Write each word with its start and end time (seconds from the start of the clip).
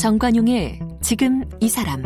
정관용의 0.00 0.80
지금 1.02 1.44
이 1.60 1.68
사람 1.68 2.02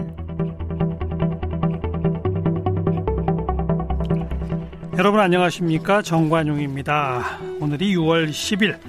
여러분 4.99 5.21
안녕하십니까 5.21 6.03
정관용입니다. 6.03 7.39
오늘이 7.61 7.95
6월 7.95 8.31
10일 8.31 8.81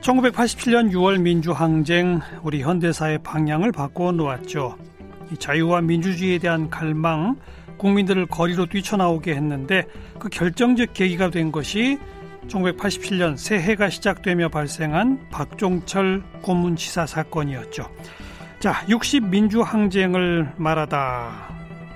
1987년 0.00 0.90
6월 0.92 1.20
민주항쟁 1.20 2.20
우리 2.42 2.62
현대사의 2.62 3.18
방향을 3.22 3.70
바꿔 3.70 4.12
놓았죠. 4.12 4.78
자유와 5.38 5.82
민주주의에 5.82 6.38
대한 6.38 6.70
갈망 6.70 7.36
국민들을 7.76 8.24
거리로 8.24 8.64
뛰쳐나오게 8.64 9.34
했는데 9.34 9.84
그 10.18 10.30
결정적 10.30 10.94
계기가 10.94 11.28
된 11.28 11.52
것이 11.52 11.98
1987년 12.48 13.36
새해가 13.36 13.90
시작되며 13.90 14.48
발생한 14.48 15.28
박종철 15.30 16.22
고문치사 16.40 17.06
사건이었죠. 17.06 17.88
자, 18.62 18.84
60 18.88 19.24
민주항쟁을 19.24 20.52
말하다. 20.56 21.48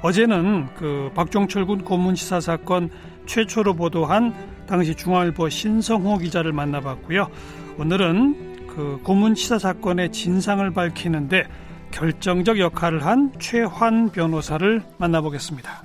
어제는 0.02 0.66
그 0.74 1.12
박종철 1.14 1.64
군 1.64 1.84
고문치사 1.84 2.40
사건 2.40 2.90
최초로 3.24 3.74
보도한 3.74 4.34
당시 4.66 4.96
중앙일보 4.96 5.48
신성호 5.48 6.18
기자를 6.18 6.52
만나봤고요. 6.52 7.30
오늘은 7.78 8.66
그 8.66 8.98
고문치사 9.04 9.60
사건의 9.60 10.10
진상을 10.10 10.68
밝히는데 10.72 11.44
결정적 11.92 12.58
역할을 12.58 13.06
한 13.06 13.32
최환 13.38 14.10
변호사를 14.10 14.82
만나보겠습니다. 14.98 15.84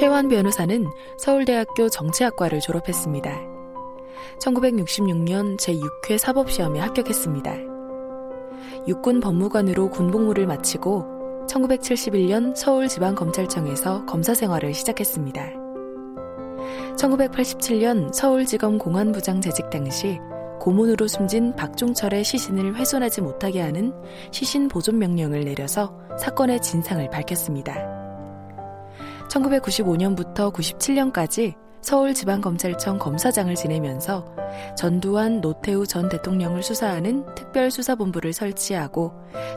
최환 0.00 0.28
변호사는 0.28 0.86
서울대학교 1.18 1.90
정치학과를 1.90 2.60
졸업했습니다. 2.60 3.38
1966년 4.40 5.58
제6회 5.58 6.16
사법시험에 6.16 6.80
합격했습니다. 6.80 7.54
육군 8.88 9.20
법무관으로 9.20 9.90
군복무를 9.90 10.46
마치고 10.46 11.44
1971년 11.50 12.56
서울지방검찰청에서 12.56 14.06
검사 14.06 14.32
생활을 14.32 14.72
시작했습니다. 14.72 15.50
1987년 16.96 18.10
서울지검 18.14 18.78
공안부장 18.78 19.42
재직 19.42 19.68
당시 19.68 20.18
고문으로 20.60 21.08
숨진 21.08 21.54
박종철의 21.56 22.24
시신을 22.24 22.76
훼손하지 22.76 23.20
못하게 23.20 23.60
하는 23.60 23.92
시신 24.30 24.68
보존 24.68 24.98
명령을 24.98 25.44
내려서 25.44 25.94
사건의 26.18 26.62
진상을 26.62 27.10
밝혔습니다. 27.10 27.99
1995년부터 29.30 30.52
97년까지 30.52 31.54
서울지방검찰청 31.82 32.98
검사장을 32.98 33.54
지내면서 33.54 34.26
전두환 34.76 35.40
노태우 35.40 35.86
전 35.86 36.08
대통령을 36.08 36.62
수사하는 36.62 37.24
특별수사본부를 37.34 38.32
설치하고 38.32 39.12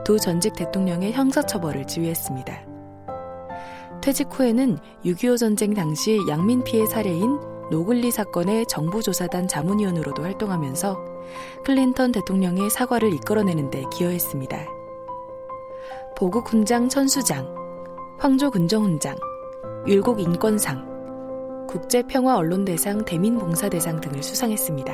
두 0.06 0.20
전직 0.20 0.54
대통령의 0.54 1.12
형사처벌을 1.12 1.86
지휘했습니다. 1.86 2.66
퇴직 4.02 4.28
후에는 4.32 4.78
6.25 5.06 5.38
전쟁 5.38 5.74
당시 5.74 6.20
양민 6.30 6.64
피해 6.64 6.86
사례인 6.86 7.40
노근리 7.72 8.12
사건의 8.12 8.66
정부조사단 8.68 9.48
자문위원으로도 9.48 10.24
활동하면서 10.24 10.98
클린턴 11.66 12.12
대통령의 12.12 12.70
사과를 12.70 13.14
이끌어내는 13.14 13.72
데 13.72 13.84
기여했습니다. 13.94 14.66
보국훈장 16.16 16.90
천수장, 16.90 17.48
황조군정훈장, 18.20 19.16
율곡 19.86 20.22
인권상, 20.22 20.88
국제평화언론대상 21.68 23.04
대민봉사대상 23.04 24.00
등을 24.00 24.24
수상했습니다. 24.24 24.94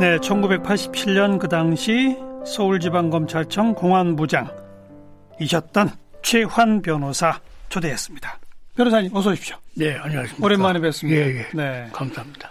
네, 0.00 0.16
1987년 0.18 1.38
그 1.38 1.46
당시 1.48 2.16
서울지방검찰청 2.44 3.74
공안부장이셨던 3.74 5.90
최환 6.22 6.82
변호사 6.82 7.40
초대했습니다. 7.68 8.36
변호사님 8.74 9.14
어서 9.14 9.30
오십시오. 9.30 9.56
네, 9.74 9.96
안녕하십니까. 9.96 10.44
오랜만에 10.44 10.80
뵙습니다. 10.80 11.20
예, 11.20 11.38
예. 11.38 11.46
네. 11.54 11.86
감사합니다. 11.92 12.50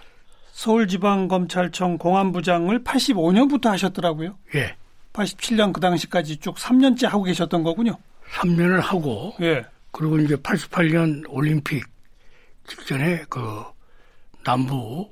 서울지방검찰청 0.51 1.97
공안부장을 1.97 2.85
85년부터 2.85 3.65
하셨더라고요. 3.65 4.38
예. 4.55 4.77
87년 5.17 5.73
그 5.73 5.81
당시까지 5.81 6.38
쭉 6.38 6.55
3년째 6.55 7.07
하고 7.07 7.23
계셨던 7.23 7.63
거군요. 7.63 7.97
3년을 8.35 8.81
하고 8.81 9.33
예. 9.41 9.66
그리고 9.91 10.19
이제 10.19 10.35
88년 10.35 11.23
올림픽 11.29 11.85
직전에 12.67 13.23
그 13.29 13.63
남부 14.44 15.09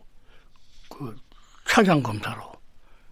그 0.89 1.15
차장 1.65 2.03
검사로 2.03 2.43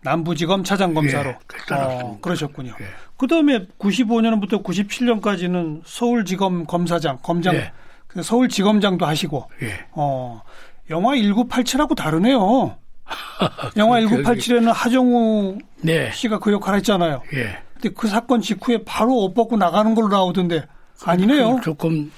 남부지검 0.01 0.63
차장 0.63 0.93
검사로 0.93 1.29
예. 1.29 1.73
어, 1.73 2.19
그러셨군요. 2.21 2.75
예. 2.79 2.85
그다음에 3.17 3.65
95년부터 3.79 4.63
97년까지는 4.63 5.81
서울지검 5.85 6.65
검사장, 6.65 7.19
검장, 7.23 7.55
예. 7.55 7.71
그 8.07 8.21
서울지검장도 8.21 9.05
하시고 9.05 9.49
예. 9.63 9.87
어, 9.91 10.41
영화 10.89 11.13
1987하고 11.13 11.95
다르네요. 11.95 12.77
영화 13.77 13.99
그, 14.01 14.23
1987에는 14.23 14.71
하정우 14.71 15.57
네. 15.81 16.11
씨가 16.13 16.39
그 16.39 16.51
역할 16.51 16.75
했잖아요. 16.75 17.21
예. 17.33 17.57
근데 17.73 17.89
그 17.95 18.07
사건 18.07 18.41
직후에 18.41 18.83
바로 18.85 19.17
옷 19.17 19.33
벗고 19.33 19.57
나가는 19.57 19.93
걸로 19.93 20.07
나오던데 20.07 20.65
아니네요. 21.03 21.57
그 21.57 21.61
조금 21.61 22.11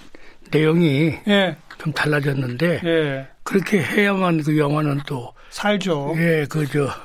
내용이 0.52 1.16
예, 1.28 1.58
좀 1.80 1.92
달라졌는데 1.92 2.82
예, 2.84 3.28
그렇게 3.44 3.82
해야만 3.82 4.44
그 4.44 4.58
영화는 4.58 5.02
또 5.08 5.34
살죠. 5.50 6.14
예, 6.18 6.46
그저그 6.48 6.96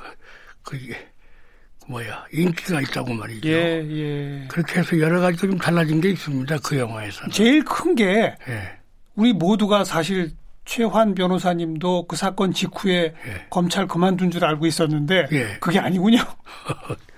뭐야 1.87 2.25
인기가 2.31 2.81
있다고 2.81 3.13
말이죠. 3.13 3.49
예, 3.49 3.85
예. 3.89 4.47
그렇게 4.47 4.79
해서 4.79 4.99
여러 4.99 5.19
가지가 5.19 5.47
좀 5.47 5.57
달라진 5.57 5.99
게 5.99 6.09
있습니다. 6.09 6.59
그 6.63 6.77
영화에서는. 6.77 7.31
제일 7.31 7.65
큰게 7.65 8.35
예. 8.47 8.71
우리 9.15 9.33
모두가 9.33 9.83
사실 9.83 10.31
최환 10.65 11.15
변호사님도 11.15 12.07
그 12.07 12.15
사건 12.15 12.53
직후에 12.53 13.13
예. 13.27 13.45
검찰 13.49 13.87
그만둔 13.87 14.31
줄 14.31 14.45
알고 14.45 14.65
있었는데 14.65 15.27
예. 15.31 15.57
그게 15.59 15.79
아니군요. 15.79 16.19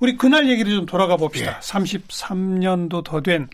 우리 0.00 0.16
그날 0.16 0.48
얘기를 0.48 0.74
좀 0.74 0.86
돌아가 0.86 1.16
봅시다. 1.16 1.56
예. 1.56 1.60
33년도 1.60 3.04
더 3.04 3.20
된 3.20 3.48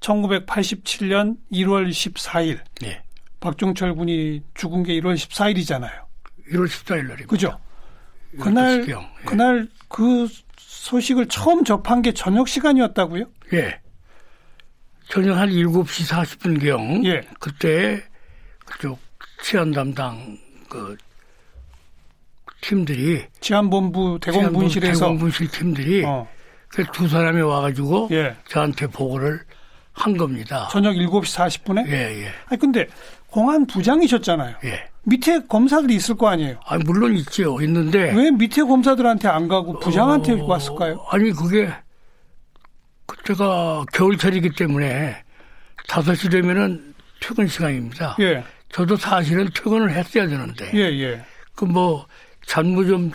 1987년 0.00 1.36
1월 1.52 1.88
14일 1.90 2.58
예. 2.84 3.02
박종철 3.40 3.94
군이 3.94 4.42
죽은 4.54 4.82
게 4.82 4.94
1월 5.00 5.14
14일이잖아요. 5.14 5.90
1월 6.52 6.66
14일 6.66 6.96
날입니다. 7.02 7.26
그죠? 7.26 7.58
그날. 8.40 8.86
예. 8.88 8.94
그날 9.24 9.68
그 9.88 10.28
소식을 10.56 11.28
처음 11.28 11.64
접한 11.64 12.02
게 12.02 12.12
저녁 12.12 12.48
시간이었다고요? 12.48 13.24
예. 13.54 13.80
저녁 15.10 15.36
한 15.38 15.48
7시 15.48 16.06
40분경 16.12 17.04
예. 17.06 17.22
그때 17.40 18.02
그쪽 18.66 18.98
치안 19.42 19.72
담당 19.72 20.38
그 20.68 20.96
팀들이 22.60 23.24
치안본부 23.40 24.18
대공분실에서 24.20 25.00
대공분실 25.00 25.50
팀들이 25.50 26.04
어, 26.04 26.28
그두 26.68 27.08
사람이 27.08 27.40
와가지고 27.40 28.08
예. 28.12 28.36
저한테 28.48 28.86
보고를 28.88 29.40
한 29.92 30.16
겁니다. 30.16 30.68
저녁 30.70 30.92
7시 30.94 31.36
40분에? 31.36 31.88
예, 31.88 32.24
예, 32.24 32.28
아니 32.46 32.58
근데 32.60 32.86
공안 33.28 33.66
부장이셨잖아요. 33.66 34.56
예. 34.64 34.88
밑에 35.04 35.40
검사들이 35.46 35.94
있을 35.94 36.16
거 36.16 36.28
아니에요. 36.28 36.60
아 36.66 36.76
물론 36.78 37.14
있죠. 37.16 37.60
있는데 37.62 38.12
왜 38.12 38.30
밑에 38.30 38.62
검사들한테 38.62 39.26
안 39.28 39.48
가고 39.48 39.78
부장한테 39.78 40.34
어, 40.34 40.44
왔을까요? 40.44 41.04
아니 41.10 41.30
그게 41.32 41.70
그때가 43.08 43.84
겨울철이기 43.92 44.50
때문에 44.50 45.22
5시 45.88 46.30
되면은 46.30 46.94
퇴근 47.20 47.48
시간입니다. 47.48 48.16
예, 48.20 48.44
저도 48.70 48.96
사실은 48.96 49.48
퇴근을 49.54 49.90
했어야 49.92 50.28
되는데 50.28 50.70
예, 50.74 50.80
예. 51.00 51.24
그 51.56 51.64
뭐 51.64 52.06
잔무 52.46 52.86
좀 52.86 53.10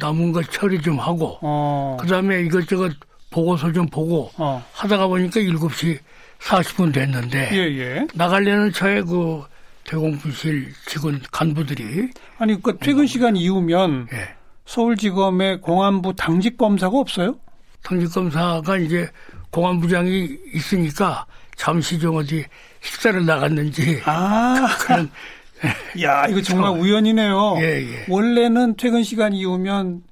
남은 0.00 0.32
거 0.32 0.42
처리 0.42 0.80
좀 0.80 0.98
하고 0.98 1.38
어, 1.42 1.96
그 2.00 2.06
다음에 2.06 2.40
이것저것 2.42 2.92
보고서 3.30 3.72
좀 3.72 3.86
보고 3.86 4.30
어, 4.36 4.64
하다가 4.72 5.08
보니까 5.08 5.40
7시 5.40 5.98
40분 6.40 6.92
됐는데 6.94 7.50
예, 7.52 7.58
예. 7.78 8.06
나가려는 8.14 8.72
저의 8.72 9.02
그 9.02 9.42
대공분실 9.84 10.72
직원 10.86 11.20
간부들이 11.32 12.10
아니 12.38 12.60
그 12.62 12.76
퇴근 12.78 13.06
시간 13.06 13.34
이후면 13.36 14.08
예. 14.12 14.34
서울지검의 14.66 15.60
공안부 15.60 16.14
당직 16.16 16.56
검사가 16.56 16.96
없어요? 16.98 17.38
통직검사가 17.86 18.78
이제 18.78 19.08
공안부장이 19.50 20.28
있으니까 20.52 21.24
잠시 21.54 21.98
좀 21.98 22.16
어디 22.16 22.44
식사를 22.80 23.24
나갔는지 23.24 24.02
아, 24.04 24.66
그런 24.80 25.08
야 26.02 26.26
이거 26.26 26.42
정말 26.42 26.70
우연이네요. 26.72 27.56
예, 27.60 27.82
예. 27.82 28.06
원래는 28.08 28.76
퇴근 28.76 29.04
시간 29.04 29.32
이후면 29.32 30.02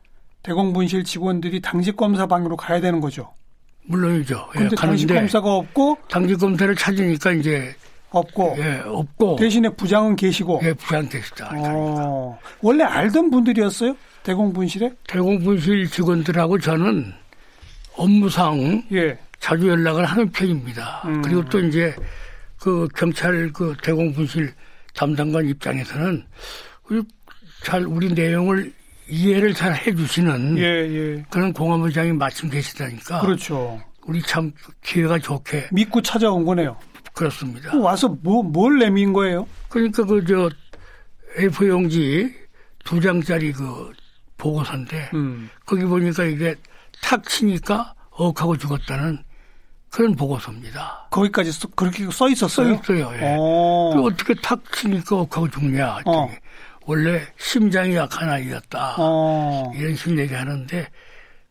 대공분실 0.42 1.04
직원들이 1.04 1.60
당직 1.60 1.96
검사 1.96 2.26
방으로 2.26 2.56
가야 2.56 2.80
되는 2.80 3.00
거죠. 3.00 3.34
물론이죠. 3.86 4.48
예, 4.54 4.58
근데 4.60 4.76
당시 4.76 5.06
가는데 5.06 5.14
검사가 5.14 5.52
없고 5.52 5.98
당직 6.08 6.38
검사를 6.38 6.74
찾으니까 6.74 7.32
이제 7.32 7.74
없고 8.10 8.54
예, 8.58 8.82
없고 8.86 9.36
대신에 9.36 9.68
부장은 9.70 10.14
계시고. 10.16 10.60
예, 10.62 10.72
부장 10.74 11.08
계시다. 11.08 11.50
어, 11.52 12.38
원래 12.62 12.84
알던 12.84 13.30
분들이었어요? 13.30 13.96
대공분실에? 14.22 14.90
대공분실 15.06 15.90
직원들하고 15.90 16.58
저는 16.58 17.12
업무상 17.96 18.82
예. 18.92 19.18
자주 19.38 19.68
연락을 19.68 20.04
하는 20.04 20.30
편입니다. 20.30 21.02
음. 21.06 21.22
그리고 21.22 21.44
또 21.46 21.60
이제 21.60 21.94
그 22.58 22.88
경찰 22.96 23.52
그 23.52 23.74
대공분실 23.82 24.52
담당관 24.94 25.48
입장에서는 25.48 26.24
우리 26.88 27.02
잘 27.62 27.84
우리 27.84 28.12
내용을 28.12 28.72
이해를 29.08 29.52
잘 29.52 29.74
해주시는 29.74 30.58
예, 30.58 30.62
예. 30.62 31.24
그런 31.30 31.52
공안부장이 31.52 32.12
마침 32.12 32.48
계시다니까 32.48 33.20
그렇죠. 33.20 33.82
우리 34.06 34.22
참 34.22 34.52
기회가 34.82 35.18
좋게 35.18 35.68
믿고 35.72 36.00
찾아온 36.00 36.44
거네요. 36.44 36.76
그렇습니다. 37.12 37.76
와서 37.76 38.08
뭐, 38.22 38.42
뭘 38.42 38.78
내민 38.78 39.12
거예요? 39.12 39.46
그러니까 39.68 40.04
그 40.04 40.24
저 40.26 40.50
A4 41.38 41.68
용지 41.68 42.32
두 42.84 43.00
장짜리 43.00 43.52
그 43.52 43.92
보고서인데 44.36 45.10
음. 45.14 45.48
거기 45.66 45.84
보니까 45.84 46.24
이게 46.24 46.54
탁 47.02 47.28
치니까 47.28 47.94
억하고 48.10 48.56
죽었다는 48.56 49.22
그런 49.90 50.14
보고서입니다. 50.16 51.08
거기까지 51.10 51.52
써- 51.52 51.68
그렇게 51.76 52.04
써써 52.04 52.28
있었어요? 52.28 52.74
있어요. 52.74 53.12
예. 53.14 53.36
어. 53.38 53.92
그 53.94 54.02
어떻게 54.04 54.34
탁 54.34 54.60
치니까 54.72 55.16
억하고 55.16 55.48
죽냐 55.50 55.98
어. 56.06 56.28
원래 56.86 57.22
심장이 57.38 57.94
약한 57.96 58.28
아이였다. 58.28 58.96
어. 58.98 59.72
이런 59.74 59.94
식으로 59.94 60.20
얘기하는데 60.20 60.88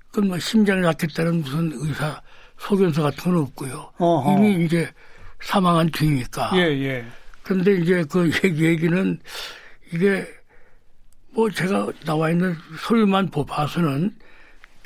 그건 0.09 0.27
뭐 0.29 0.39
심장이 0.39 0.83
약했다는 0.85 1.41
무슨 1.41 1.71
의사 1.73 2.21
소견서 2.57 3.01
같은 3.03 3.33
건 3.33 3.43
없고요. 3.43 3.91
어허. 3.97 4.33
이미 4.37 4.65
이제 4.65 4.89
사망한 5.41 5.89
뒤니까. 5.91 6.51
예, 6.55 6.59
예. 6.83 7.05
그런데 7.43 7.73
이제 7.77 8.03
그 8.09 8.29
얘기, 8.43 8.63
얘기는 8.65 9.19
이게 9.93 10.25
뭐 11.31 11.49
제가 11.49 11.87
나와 12.05 12.29
있는 12.29 12.55
보- 13.31 13.45
봐서는 13.45 14.15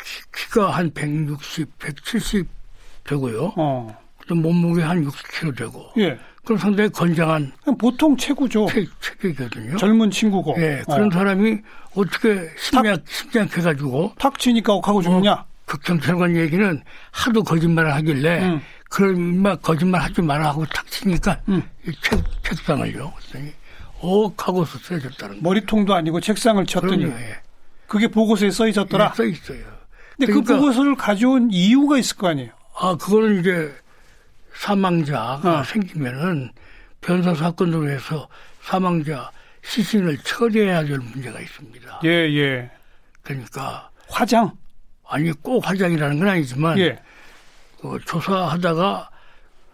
키- 0.08 0.46
키가 0.46 0.70
한 0.72 0.92
160, 0.94 1.78
170 1.80 2.48
되고요. 3.04 3.54
어. 3.58 3.98
또 4.28 4.36
몸무게 4.36 4.82
한 4.84 5.04
60kg 5.06 5.58
되고. 5.58 5.90
예. 5.98 6.18
그럼 6.44 6.58
상당히 6.60 6.90
건장한 6.90 7.52
보통 7.78 8.16
체구죠. 8.16 8.68
체, 8.70 8.86
체격이거든요. 9.02 9.78
젊은 9.78 10.10
친구고. 10.12 10.56
예, 10.58 10.82
그런 10.86 11.08
어. 11.08 11.12
사람이 11.12 11.58
어떻게 11.96 12.50
심장, 12.58 12.98
심장해가지고 13.06 14.14
탁 14.18 14.38
치니까 14.40 14.74
억하고 14.74 15.02
죽느냐? 15.02 15.46
그 15.66 15.78
경찰관 15.80 16.36
얘기는 16.38 16.82
하도 17.12 17.44
거짓말을 17.44 17.94
하길래 17.96 18.44
음. 18.46 18.62
그런 18.90 19.18
인마 19.18 19.58
거짓말 19.58 20.02
하지 20.02 20.22
마라 20.22 20.48
하고 20.50 20.66
탁 20.68 20.90
치니까 20.90 21.42
음. 21.50 21.62
이 21.86 21.92
책, 22.02 22.24
책상을요. 22.44 23.12
그랬더니 23.14 23.52
억 24.00 24.48
하고서 24.48 24.78
쓰러졌다는 24.78 25.36
거. 25.38 25.42
머리통도 25.50 25.94
아니고 25.94 26.22
책상을 26.22 26.66
쳤더니 26.66 27.06
그럼요, 27.06 27.20
예. 27.20 27.42
그게 27.88 28.08
보고서에 28.08 28.52
써 28.52 28.68
있었더라. 28.68 29.14
써 29.14 29.26
있어요. 29.26 29.60
근데 30.18 30.34
그 30.34 30.42
그러니까- 30.42 30.58
보고서를 30.58 30.96
가져온 30.96 31.50
이유가 31.52 31.98
있을 31.98 32.18
거 32.18 32.28
아니에요. 32.30 32.52
아, 32.80 32.96
그거는 32.98 33.40
이제 33.40 33.74
사망자가 34.56 35.60
어. 35.60 35.64
생기면은 35.64 36.52
변사 37.02 37.34
사건으로 37.36 37.90
해서 37.90 38.28
사망자 38.62 39.32
시신을 39.64 40.18
처리해야 40.20 40.84
될 40.86 40.98
문제가 40.98 41.40
있습니다. 41.40 42.02
예, 42.06 42.10
예. 42.10 42.72
그러니까 43.22 43.90
화장. 44.10 44.52
아니 45.08 45.32
꼭 45.32 45.68
화장이라는 45.68 46.20
건 46.20 46.28
아니지만 46.28 46.78
예. 46.80 47.00
그 47.80 48.00
조사하다가 48.06 49.10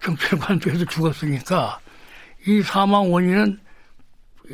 경찰관에서 0.01 0.85
죽었으니까 0.85 1.79
이 2.45 2.61
사망 2.61 3.11
원인은 3.11 3.59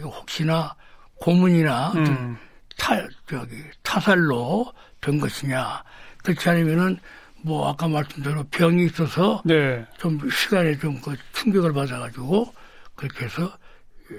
혹시나 0.03 0.75
고문이나 1.15 1.91
음. 1.95 2.37
타 2.77 2.95
저기 3.27 3.55
타살로 3.81 4.71
된 5.01 5.19
것이냐 5.19 5.83
그렇지 6.23 6.49
않으면은 6.49 6.99
뭐 7.41 7.69
아까 7.69 7.87
말씀대로 7.87 8.43
병이 8.51 8.85
있어서 8.85 9.41
네. 9.45 9.85
좀 9.97 10.19
시간에 10.29 10.77
좀 10.77 10.99
그 11.01 11.15
충격을 11.33 11.73
받아가지고 11.73 12.53
그렇게 12.95 13.25
해서 13.25 13.51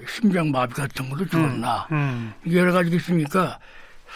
심장 0.07 0.49
마비 0.49 0.73
같은 0.73 1.09
걸로 1.09 1.25
죽었나 1.27 1.87
음. 1.91 2.33
여러 2.51 2.71
가지 2.73 2.95
있으니까 2.95 3.59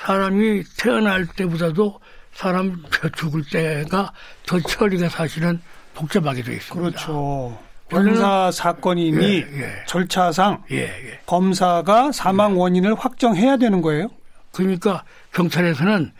사람이 0.04 0.64
태어날 0.78 1.26
때보다도 1.28 2.00
사람 2.34 2.84
죽을 3.16 3.44
때가 3.50 4.12
더 4.46 4.60
처리가 4.60 5.10
사실은 5.10 5.62
복잡하게 5.94 6.42
되어 6.44 6.56
있습니다. 6.56 6.90
그렇죠. 6.90 7.58
변사 7.88 8.52
사건이니 8.52 9.24
예, 9.24 9.38
예. 9.38 9.84
절차상 9.88 10.64
예, 10.72 10.78
예. 10.78 11.20
검사가 11.28 12.12
사망 12.12 12.58
원인을 12.60 12.96
확정해야 12.96 13.58
되는 13.58 13.82
거예요. 13.82 14.10
그러니까 14.52 15.04
경찰에서는 15.34 16.12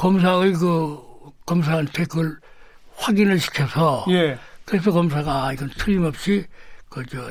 검사의 0.00 0.52
그 0.54 0.98
검사한테 1.44 2.04
그걸 2.04 2.38
확인을 2.96 3.38
시켜서 3.38 4.04
예. 4.08 4.38
그래서 4.64 4.92
검사가 4.92 5.46
아, 5.46 5.52
이건 5.52 5.70
틀림없이 5.76 6.46
그 6.88 7.04
저 7.04 7.30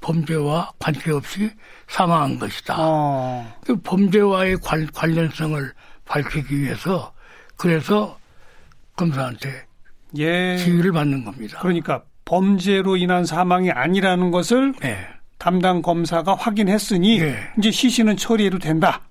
범죄와 0.00 0.72
관계없이 0.78 1.50
사망한 1.88 2.38
것이다. 2.38 2.74
어. 2.78 3.54
그 3.64 3.76
범죄와의 3.76 4.56
관, 4.56 4.86
관련성을 4.92 5.72
밝히기 6.06 6.58
위해서 6.58 7.12
그래서 7.56 8.18
검사한테 8.96 9.66
예. 10.18 10.56
지휘를 10.56 10.92
받는 10.92 11.24
겁니다. 11.24 11.58
그러니까 11.60 12.02
범죄로 12.24 12.96
인한 12.96 13.24
사망이 13.24 13.70
아니라는 13.70 14.30
것을 14.30 14.74
네. 14.80 15.06
담당 15.38 15.82
검사가 15.82 16.34
확인했으니 16.34 17.20
예. 17.20 17.36
이제 17.58 17.70
시신은 17.70 18.16
처리해도 18.16 18.58
된다. 18.58 19.02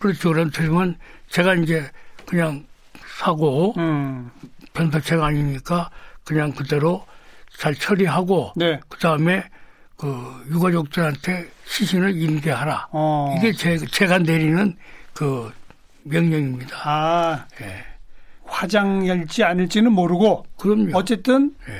그렇죠. 0.00 0.30
그렇지만 0.32 0.96
제가 1.28 1.54
이제 1.54 1.88
그냥 2.26 2.64
사고 3.18 3.74
음. 3.76 4.30
변사체가 4.72 5.26
아니니까 5.26 5.90
그냥 6.24 6.50
그대로 6.52 7.06
잘 7.56 7.74
처리하고 7.74 8.52
네. 8.56 8.80
그 8.88 8.98
다음에 8.98 9.44
그 9.96 10.06
유가족들한테 10.50 11.48
시신을 11.66 12.20
인계하라. 12.20 12.88
어. 12.92 13.34
이게 13.36 13.52
제, 13.52 13.76
제가 13.76 14.18
내리는 14.18 14.74
그 15.12 15.52
명령입니다. 16.04 16.76
아, 16.82 17.46
예. 17.60 17.84
화장일지 18.46 19.44
아닐지는 19.44 19.92
모르고 19.92 20.46
그럼요. 20.56 20.92
어쨌든 20.94 21.54
예. 21.68 21.74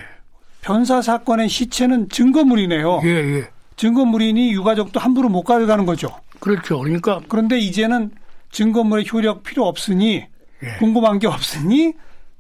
변사 0.61 1.01
사건의 1.01 1.49
시체는 1.49 2.11
증거물이네요. 2.11 3.01
예, 3.05 3.09
예. 3.09 3.51
증거물이니 3.77 4.53
유가족도 4.53 5.01
함부로 5.01 5.31
못 5.31 5.43
가져가는 5.43 5.87
거죠. 5.87 6.11
그렇죠. 6.41 6.79
그러니까 6.81 7.21
그런데 7.29 7.59
이제는 7.59 8.11
증거물의 8.51 9.07
효력 9.13 9.43
필요 9.43 9.67
없으니 9.67 10.27
예. 10.63 10.77
궁금한 10.79 11.19
게 11.19 11.27
없으니 11.27 11.93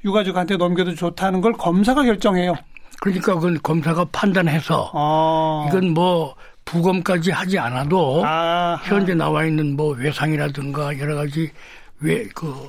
유가족한테 0.04 0.56
넘겨도 0.56 0.94
좋다는 0.94 1.40
걸 1.40 1.52
검사가 1.52 2.02
결정해요. 2.04 2.54
그러니까 3.00 3.34
그건 3.34 3.60
검사가 3.62 4.06
판단해서 4.12 4.90
아, 4.94 5.66
이건 5.68 5.94
뭐 5.94 6.34
부검까지 6.64 7.30
하지 7.30 7.58
않아도 7.58 8.22
아, 8.26 8.78
현재 8.84 9.14
나와 9.14 9.44
있는 9.46 9.76
뭐 9.76 9.94
외상이라든가 9.94 10.98
여러 10.98 11.14
가지 11.16 11.50
왜그 12.00 12.68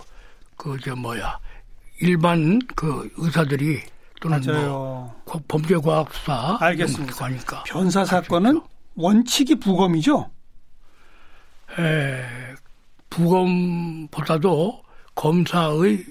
그 0.57 0.77
저 0.83 0.95
뭐야 0.95 1.39
일반 2.01 2.59
그 2.75 3.09
의사들이 3.17 3.81
또는 4.21 4.41
뭐 4.45 4.53
맞아요. 4.53 5.11
고- 5.25 5.41
범죄과학수사 5.47 6.57
알겠습니다. 6.59 7.63
변사 7.65 8.05
사건은 8.05 8.61
원칙이 8.95 9.55
부검이죠. 9.55 10.29
에, 11.79 12.23
부검보다도 13.09 14.81
검사의 15.15 16.03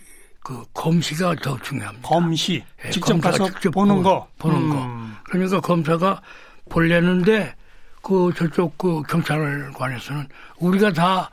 그 0.43 0.65
검시가 0.73 1.35
더 1.43 1.59
중요합니다. 1.61 2.09
검시 2.09 2.63
예, 2.85 2.91
직접 2.91 3.19
가서 3.21 3.47
직접 3.51 3.71
보는 3.71 3.97
보- 3.97 4.03
거. 4.03 4.29
보는 4.39 4.57
음. 4.57 4.71
거. 4.71 5.21
그러니까 5.25 5.61
검사가 5.61 6.21
볼래는데 6.69 7.55
그 8.03 8.33
저쪽 8.37 8.77
그 8.79 9.03
경찰관에서는 9.03 10.27
우리가 10.59 10.93
다 10.93 11.31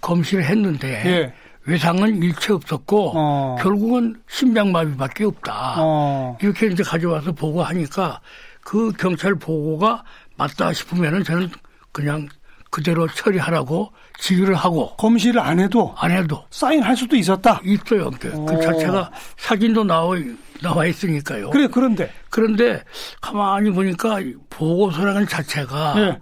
검시를 0.00 0.44
했는데 0.44 1.02
예. 1.06 1.34
외상은 1.64 2.22
일체 2.22 2.52
없었고 2.52 3.12
어. 3.14 3.56
결국은 3.60 4.20
심장마비밖에 4.28 5.24
없다. 5.24 5.74
어. 5.78 6.38
이렇게 6.40 6.66
이제 6.68 6.82
가져와서 6.82 7.32
보고하니까 7.32 8.20
그 8.62 8.92
경찰 8.92 9.34
보고가 9.34 10.04
맞다 10.36 10.72
싶으면은 10.72 11.22
저는 11.24 11.50
그냥 11.92 12.28
그대로 12.72 13.06
처리하라고 13.06 13.92
지휘를 14.18 14.54
하고 14.54 14.96
검시를 14.96 15.40
안 15.42 15.60
해도 15.60 15.94
안 15.98 16.10
해도 16.10 16.42
사인할 16.50 16.96
수도 16.96 17.16
있었다. 17.16 17.60
있어요. 17.62 18.10
그, 18.12 18.30
그 18.30 18.34
오. 18.34 18.60
자체가 18.60 19.10
사진도 19.36 19.84
나와 19.84 20.16
나와 20.62 20.86
있으니까요. 20.86 21.50
그래 21.50 21.68
그런데 21.70 22.10
그런데 22.30 22.82
가만히 23.20 23.70
보니까 23.70 24.20
이 24.20 24.34
보고서라는 24.48 25.28
자체가 25.28 25.94
예. 25.98 26.18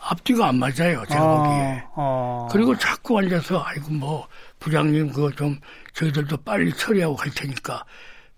앞뒤가 0.00 0.48
안 0.48 0.56
맞아요. 0.60 1.02
제가 1.08 1.36
보기에. 1.36 1.82
어. 1.96 2.48
그리고 2.52 2.78
자꾸 2.78 3.18
앉아서 3.18 3.60
아이고 3.64 3.92
뭐 3.92 4.28
부장님 4.60 5.12
그거 5.12 5.32
좀 5.32 5.58
저희들도 5.94 6.36
빨리 6.44 6.72
처리하고 6.72 7.16
갈 7.16 7.32
테니까 7.34 7.84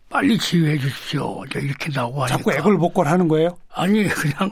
빨리 0.08 0.38
지휘해 0.38 0.78
주십시오. 0.78 1.44
이렇게 1.54 1.90
나오고 1.94 2.22
하니까. 2.22 2.38
자꾸 2.38 2.52
애걸복걸 2.54 3.06
하는 3.06 3.28
거예요? 3.28 3.58
아니 3.70 4.08
그냥 4.08 4.50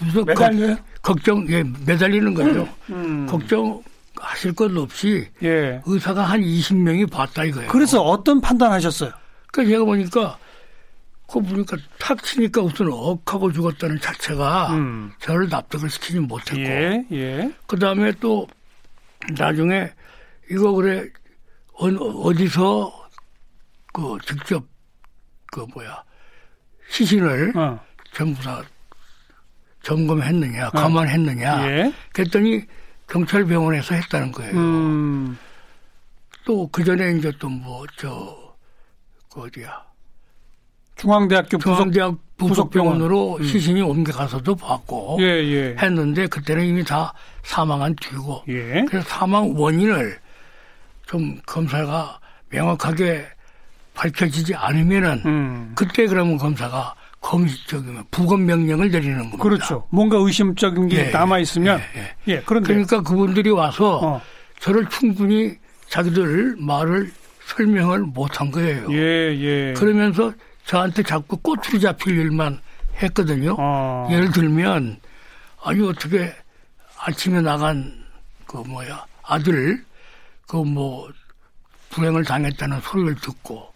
무슨 0.00 0.24
매달려요? 0.24 0.76
걱정 1.02 1.48
예 1.50 1.62
매달리는 1.86 2.34
거죠. 2.34 2.68
음. 2.90 3.26
걱정 3.26 3.82
하실 4.16 4.52
것 4.54 4.76
없이 4.76 5.28
예. 5.42 5.80
의사가 5.86 6.22
한 6.22 6.40
20명이 6.40 7.10
봤다 7.10 7.44
이거예요. 7.44 7.70
그래서 7.70 8.02
어떤 8.02 8.40
판단하셨어요? 8.40 9.12
그러니까 9.52 9.72
제가 9.74 9.84
보니까 9.84 10.38
그거 11.26 11.40
보니까 11.40 11.76
탁 11.98 12.22
치니까 12.22 12.62
우선 12.62 12.88
억하고 12.90 13.52
죽었다는 13.52 14.00
자체가 14.00 14.74
음. 14.74 15.12
저를 15.20 15.48
납득을 15.48 15.90
시키지 15.90 16.20
못했고 16.20 16.58
예, 16.58 17.04
예. 17.12 17.52
그 17.66 17.78
다음에 17.78 18.12
또 18.12 18.46
나중에 19.36 19.90
이거 20.50 20.72
그래 20.72 21.06
어, 21.74 21.86
어디서 21.86 23.08
그 23.92 24.16
직접 24.26 24.64
그 25.52 25.66
뭐야 25.74 26.02
시신을 26.90 27.52
어. 27.56 27.78
전부 28.12 28.42
다 28.42 28.62
점검했느냐 29.82 30.70
감안했느냐 30.70 31.70
예. 31.70 31.92
그랬더니 32.12 32.62
경찰병원에서 33.08 33.94
했다는 33.94 34.32
거예요. 34.32 34.52
음. 34.56 35.38
또그 36.44 36.84
전에 36.84 37.12
이제 37.18 37.32
또 37.38 37.48
뭐 37.48 37.86
저 37.96 38.48
그 39.30 39.42
어디야 39.42 39.82
중앙대학교 40.96 41.58
부속 41.58 41.76
중앙대학 41.76 42.16
부속 42.36 42.70
병원으로 42.70 43.36
음. 43.36 43.44
시신이 43.44 43.82
옮겨가서도 43.82 44.54
봤고 44.56 45.18
예, 45.20 45.24
예. 45.24 45.76
했는데 45.78 46.26
그때는 46.26 46.64
이미 46.64 46.84
다 46.84 47.12
사망한 47.42 47.94
뒤고 47.96 48.44
예. 48.48 48.84
그래서 48.88 49.08
사망 49.08 49.52
원인을 49.56 50.18
좀 51.06 51.38
검사가 51.46 52.18
명확하게 52.50 53.26
밝혀지지 53.94 54.54
않으면은 54.54 55.22
음. 55.26 55.72
그때 55.74 56.06
그러면 56.06 56.36
검사가 56.38 56.94
검식적이면 57.20 58.04
부검 58.10 58.46
명령을 58.46 58.90
내리는 58.90 59.18
겁니다. 59.18 59.38
그렇죠. 59.42 59.86
뭔가 59.90 60.16
의심적인 60.18 60.88
게 60.88 61.06
예, 61.06 61.10
남아 61.10 61.38
있으면 61.40 61.80
예, 61.96 62.14
예, 62.28 62.42
그런데 62.46 62.68
그러니까 62.68 63.02
그분들이 63.02 63.50
와서 63.50 64.00
어. 64.02 64.22
저를 64.60 64.88
충분히 64.88 65.56
자기들 65.88 66.56
말을 66.58 67.12
설명을 67.46 68.00
못한 68.00 68.50
거예요. 68.50 68.86
예, 68.92 69.34
예. 69.36 69.74
그러면서 69.76 70.32
저한테 70.64 71.02
자꾸 71.02 71.36
꼬투리 71.38 71.80
잡힐 71.80 72.18
일만 72.18 72.60
했거든요. 73.02 73.56
어. 73.58 74.08
예를 74.10 74.30
들면 74.30 74.98
아니 75.64 75.86
어떻게 75.88 76.32
아침에 76.98 77.40
나간 77.40 77.92
그 78.46 78.58
뭐야 78.58 79.04
아들 79.22 79.84
그 80.46 80.56
뭐 80.64 81.08
불행을 81.90 82.24
당했다는 82.24 82.80
소리를 82.82 83.14
듣고 83.16 83.72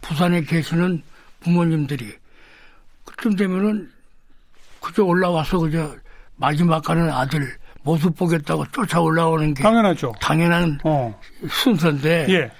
부산에 0.00 0.42
계시는 0.42 1.02
부모님들이 1.40 2.12
그쯤 3.20 3.36
되면은 3.36 3.90
그저 4.80 5.04
올라와서 5.04 5.58
그저 5.58 5.94
마지막 6.36 6.82
가는 6.82 7.10
아들 7.10 7.54
모습 7.82 8.16
보겠다고 8.16 8.66
쫓아 8.72 9.00
올라오는 9.00 9.54
게 9.54 9.62
당연하죠. 9.62 10.12
당연한 10.20 10.78
어. 10.84 11.18
순서인데 11.48 12.26
예. 12.30 12.50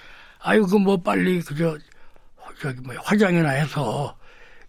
아이고 0.41 0.67
그뭐 0.67 0.99
빨리 0.99 1.41
그저 1.41 1.77
저기 2.61 2.81
뭐 2.83 2.95
화장이나 3.03 3.51
해서 3.51 4.15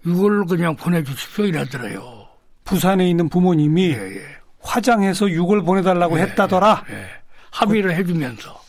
이걸 0.05 0.45
그냥 0.45 0.75
보내주십시오 0.75 1.45
이러더래요. 1.45 2.27
부산에 2.63 3.09
있는 3.09 3.27
부모님이 3.27 3.91
예, 3.91 4.15
예. 4.15 4.21
화장해서 4.61 5.25
6월 5.25 5.65
보내달라고 5.65 6.17
했다더라. 6.17 6.85
예. 6.89 7.05
합의를 7.51 7.93
해주면서 7.95 8.61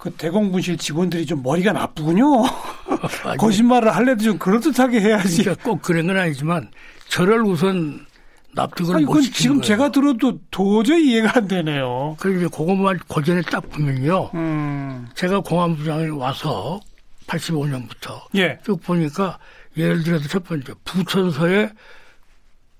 그 0.00 0.10
대공분실 0.12 0.78
직원들이 0.78 1.26
좀 1.26 1.42
머리가 1.42 1.72
나쁘군요. 1.72 2.42
거짓말을 3.38 3.94
할래도 3.94 4.24
좀 4.24 4.38
그럴듯하게 4.38 4.98
해야지. 4.98 5.36
진짜 5.36 5.54
꼭 5.62 5.82
그런 5.82 6.06
건 6.06 6.16
아니지만 6.16 6.70
저를 7.08 7.42
우선 7.42 8.06
납득을 8.54 8.96
아니, 8.96 9.04
못 9.04 9.20
지금 9.20 9.56
거예요. 9.56 9.62
제가 9.62 9.92
들어도 9.92 10.38
도저히 10.50 11.10
이해가 11.10 11.32
안 11.36 11.48
되네요. 11.48 12.16
그래서 12.18 12.38
이제 12.38 12.48
그것만 12.48 12.98
고전에 13.08 13.42
딱 13.42 13.68
보면요. 13.68 14.30
음. 14.34 15.06
제가 15.14 15.40
공안부장에 15.40 16.08
와서 16.08 16.80
85년부터 17.26 18.22
예. 18.36 18.58
쭉 18.64 18.82
보니까 18.82 19.38
예를 19.76 20.02
들어서 20.02 20.26
첫 20.28 20.44
번째 20.44 20.72
부천서에 20.84 21.70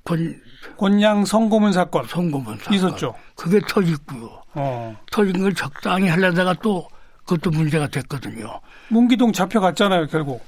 권 0.04 0.40
권양 0.78 1.26
성고문 1.26 1.74
사건 1.74 2.06
송고문 2.06 2.58
사건 2.58 2.74
있었죠. 2.74 3.14
그게 3.34 3.60
터졌고요. 3.68 4.42
어. 4.54 4.96
터진 5.12 5.38
걸 5.40 5.54
적당히 5.54 6.08
하려다가 6.08 6.54
또 6.62 6.88
그것도 7.30 7.50
문제가 7.50 7.86
됐거든요. 7.86 8.60
문기동 8.88 9.32
잡혀갔잖아요, 9.32 10.08
결국. 10.08 10.44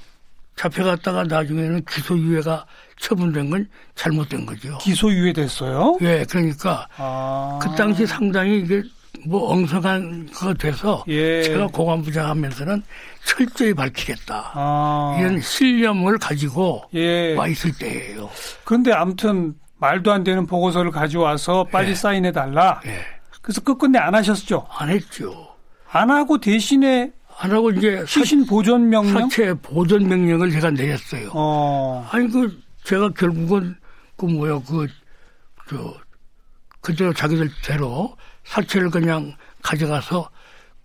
잡혀갔다가 0.57 1.23
나중에는 1.23 1.85
기소유예가 1.85 2.65
처분된 2.99 3.49
건 3.49 3.67
잘못된 3.95 4.45
거죠. 4.45 4.77
기소유예 4.79 5.33
됐어요. 5.33 5.97
예, 6.01 6.25
그러니까 6.29 6.87
아. 6.97 7.57
그 7.61 7.73
당시 7.75 8.05
상당히 8.05 8.59
이게 8.59 8.83
뭐 9.25 9.51
엉성한 9.51 10.29
거 10.31 10.53
돼서 10.53 11.03
예. 11.07 11.43
제가 11.43 11.67
공안부장 11.67 12.27
하면서는 12.29 12.83
철저히 13.25 13.73
밝히겠다. 13.73 14.51
아. 14.53 15.17
이런 15.19 15.39
신념을 15.39 16.17
가지고 16.19 16.83
예. 16.93 17.33
와 17.35 17.47
있을 17.47 17.71
때예요. 17.77 18.29
그런데 18.65 18.91
아무튼 18.91 19.55
말도 19.77 20.11
안 20.11 20.23
되는 20.23 20.45
보고서를 20.45 20.91
가져와서 20.91 21.63
빨리 21.71 21.91
예. 21.91 21.95
사인해 21.95 22.31
달라. 22.31 22.81
예. 22.85 22.99
그래서 23.41 23.61
끝끝내 23.61 23.97
안 23.97 24.13
하셨죠. 24.13 24.67
안 24.69 24.89
했죠. 24.89 25.52
안 25.93 26.09
하고 26.09 26.39
대신에 26.39 27.11
안 27.39 27.51
하고 27.51 27.71
이제 27.71 27.99
사, 27.99 28.05
시신 28.05 28.45
보존 28.45 28.89
명령. 28.89 29.29
사체 29.29 29.53
보존 29.53 30.07
명령을 30.07 30.51
제가 30.51 30.71
내렸어요. 30.71 31.31
어. 31.33 32.07
아니 32.11 32.27
그 32.29 32.59
제가 32.83 33.09
결국은 33.09 33.75
그 34.17 34.25
뭐야 34.25 34.59
그저 34.59 35.93
그대로 36.81 37.13
자기들 37.13 37.49
대로 37.63 38.15
사체를 38.43 38.89
그냥 38.89 39.35
가져가서 39.61 40.29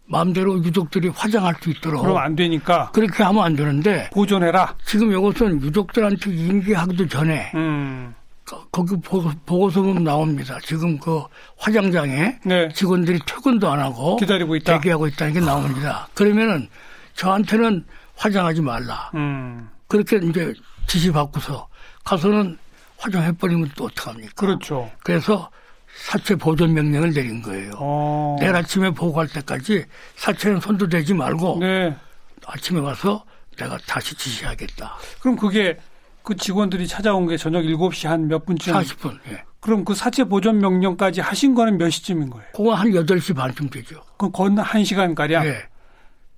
마음대로 0.06 0.62
유족들이 0.62 1.08
화장할 1.08 1.54
수 1.60 1.70
있도록 1.70 2.02
그럼 2.02 2.16
안 2.16 2.34
되니까 2.34 2.90
그렇게 2.92 3.22
하면 3.22 3.44
안 3.44 3.56
되는데 3.56 4.08
보존해라. 4.12 4.76
지금 4.86 5.12
이것은 5.12 5.62
유족들한테 5.62 6.30
인계하기도 6.30 7.08
전에 7.08 7.50
음. 7.54 8.14
거- 8.48 8.66
거기 8.72 8.96
보고, 8.96 9.30
보면 9.44 10.04
나옵니다. 10.04 10.58
지금 10.64 10.98
그 10.98 11.22
화장장에 11.58 12.38
네. 12.46 12.68
직원들이 12.72 13.20
퇴근도 13.26 13.68
안 13.70 13.78
하고 13.78 14.16
기다리고 14.16 14.56
있다. 14.56 14.74
대기하고 14.74 15.06
있다는 15.06 15.34
게 15.34 15.40
나옵니다. 15.40 16.08
그러면은 16.14 16.66
저한테는 17.14 17.84
화장하지 18.16 18.62
말라. 18.62 19.10
음. 19.14 19.68
그렇게 19.86 20.16
이제 20.16 20.54
지시 20.86 21.12
받고서 21.12 21.68
가서는 22.04 22.56
화장해 22.96 23.32
버리면 23.32 23.70
또 23.76 23.84
어떡합니까? 23.84 24.32
그렇죠. 24.34 24.90
그래서 25.04 25.50
사체 26.06 26.34
보존 26.34 26.72
명령을 26.72 27.12
내린 27.12 27.42
거예요. 27.42 27.72
어. 27.76 28.36
내일 28.40 28.54
아침에 28.56 28.90
보고할 28.90 29.28
때까지 29.28 29.84
사체는 30.16 30.60
손도 30.60 30.88
대지 30.88 31.12
말고 31.12 31.58
네. 31.60 31.94
아침에 32.46 32.80
와서 32.80 33.24
내가 33.58 33.76
다시 33.86 34.14
지시하겠다. 34.14 34.96
그럼 35.20 35.36
그게 35.36 35.76
그 36.28 36.36
직원들이 36.36 36.86
찾아온 36.86 37.26
게 37.26 37.38
저녁 37.38 37.62
7시 37.62 38.06
한 38.06 38.28
몇 38.28 38.44
분쯤 38.44 38.74
40분. 38.74 39.18
예. 39.30 39.42
그럼 39.60 39.82
그 39.82 39.94
사체 39.94 40.24
보존 40.24 40.58
명령까지 40.58 41.22
하신 41.22 41.54
거는 41.54 41.78
몇 41.78 41.88
시쯤인 41.88 42.28
거예요? 42.28 42.46
그거 42.54 42.74
한 42.74 42.90
8시 42.90 43.34
반쯤 43.34 43.70
되죠. 43.70 44.02
그건한 44.18 44.84
시간 44.84 45.14
가량. 45.14 45.46
예. 45.46 45.56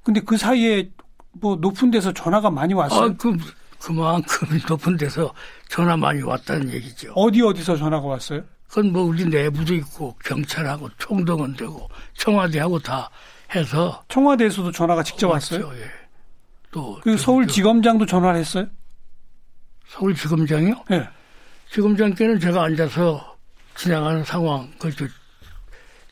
근데 0.05 0.21
그 0.21 0.37
사이에 0.37 0.89
뭐 1.33 1.57
높은 1.57 1.91
데서 1.91 2.13
전화가 2.13 2.51
많이 2.51 2.73
왔어요. 2.73 3.11
아, 3.11 3.15
그, 3.19 3.37
그만큼 3.81 4.61
높은 4.69 4.97
데서 4.97 5.35
전화 5.69 5.97
많이 5.97 6.23
왔다는 6.23 6.71
얘기죠. 6.73 7.13
어디 7.17 7.43
어디서 7.43 7.77
전화가 7.77 8.07
왔어요? 8.07 8.43
그건 8.69 8.93
뭐 8.93 9.03
우리 9.03 9.25
내부도 9.25 9.75
있고 9.75 10.15
경찰하고 10.25 10.89
총동원 10.99 11.57
되고 11.57 11.89
청와대하고 12.15 12.79
다 12.79 13.11
해서 13.57 14.05
청와대에서도 14.07 14.71
전화가 14.71 15.03
직접 15.03 15.29
왔어요. 15.31 15.67
왔죠. 15.67 15.81
예. 15.81 15.85
또 16.71 17.01
그 17.03 17.17
서울지검장도 17.17 18.07
전화를 18.07 18.39
했어요? 18.39 18.69
서울지검장이요? 19.91 20.85
예. 20.93 21.09
지검장께는 21.71 22.39
제가 22.41 22.65
앉아서 22.65 23.37
진행하는 23.77 24.25
상황, 24.25 24.71
그 24.79 24.95
저, 24.95 25.07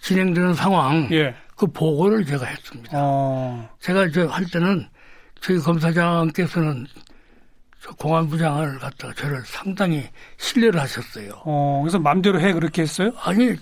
진행되는 0.00 0.54
상황, 0.54 1.08
예. 1.12 1.34
그 1.56 1.66
보고를 1.66 2.24
제가 2.24 2.46
했습니다. 2.46 2.90
어. 2.94 3.68
제가 3.80 4.10
저할 4.10 4.44
때는 4.46 4.88
저희 5.40 5.58
검사장께서는 5.58 6.86
저 7.80 7.90
공안부장을 7.92 8.78
갖다가 8.78 9.14
저를 9.14 9.42
상당히 9.44 10.04
신뢰를 10.36 10.80
하셨어요. 10.80 11.30
어. 11.44 11.80
그래서 11.82 11.98
맘대로 11.98 12.40
해 12.40 12.52
그렇게 12.52 12.82
했어요? 12.82 13.12
아니 13.22 13.56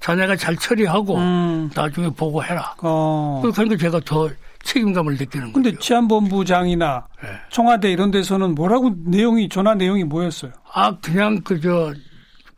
자네가 0.00 0.36
잘 0.36 0.56
처리하고 0.56 1.16
음. 1.16 1.70
나중에 1.74 2.10
보고해라. 2.10 2.74
어. 2.82 3.42
그러니까 3.42 3.76
제가 3.76 4.00
더 4.04 4.28
책임감을 4.62 5.16
느끼는 5.16 5.52
근데 5.52 5.70
거죠. 5.70 5.80
치안본부장이나 5.80 7.06
예. 7.24 7.28
청와대 7.50 7.90
이런 7.92 8.10
데서는 8.10 8.54
뭐라고 8.54 8.94
내용이 9.04 9.48
전화 9.48 9.74
내용이 9.74 10.04
뭐였어요? 10.04 10.52
아 10.72 10.96
그냥 11.00 11.40
그저 11.42 11.92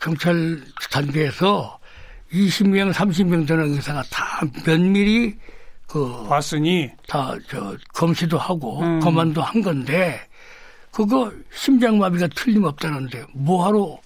경찰 0.01 0.61
단계에서 0.91 1.79
20명, 2.33 2.93
30명 2.93 3.47
되는 3.47 3.73
의사가 3.75 4.03
다 4.11 4.41
면밀히 4.67 5.35
그 5.87 6.25
봤으니 6.29 6.91
다 7.07 7.37
저 7.49 7.77
검시도 7.93 8.37
하고 8.39 8.81
음. 8.81 9.01
검안도 9.01 9.41
한 9.41 9.63
건데 9.63 10.21
그거 10.91 11.31
심장마비가 11.53 12.27
틀림없다는데 12.29 13.25
뭐하러 13.35 13.99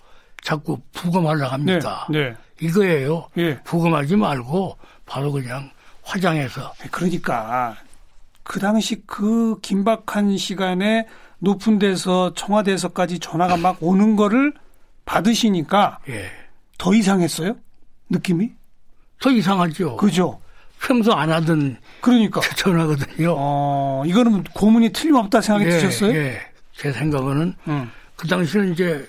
자꾸 0.43 0.79
부검하려고 0.93 1.45
네, 1.45 1.73
합니까? 1.73 2.07
네, 2.11 2.35
이거예요. 2.61 3.29
예. 3.39 3.59
부검하지 3.65 4.17
말고 4.17 4.77
바로 5.07 5.33
그냥 5.33 5.71
화장해서 6.03 6.73
그러니까 6.91 7.77
그 8.49 8.59
당시 8.59 9.03
그 9.07 9.61
긴박한 9.61 10.39
시간에 10.39 11.07
높은 11.39 11.79
데서 11.79 12.33
청와대에서까지 12.33 13.19
전화가 13.19 13.59
막 13.59 13.77
오는 13.81 14.17
거를 14.17 14.55
받으시니까 15.05 15.99
예. 16.09 16.31
더 16.79 16.95
이상했어요? 16.95 17.57
느낌이? 18.09 18.53
더 19.21 19.31
이상하죠. 19.31 19.99
그죠? 19.99 20.41
평소 20.81 21.13
안 21.13 21.31
하던 21.31 21.77
그러니까 22.01 22.41
전화거든요. 22.57 23.35
어 23.37 24.03
이거는 24.07 24.45
고문이 24.55 24.93
틀림없다 24.95 25.43
생각이 25.43 25.67
예, 25.67 25.71
드셨어요? 25.71 26.15
예. 26.17 26.41
제 26.73 26.91
생각은 26.91 27.55
음. 27.69 27.91
그 28.17 28.27
당시는 28.27 28.73
이제 28.73 29.07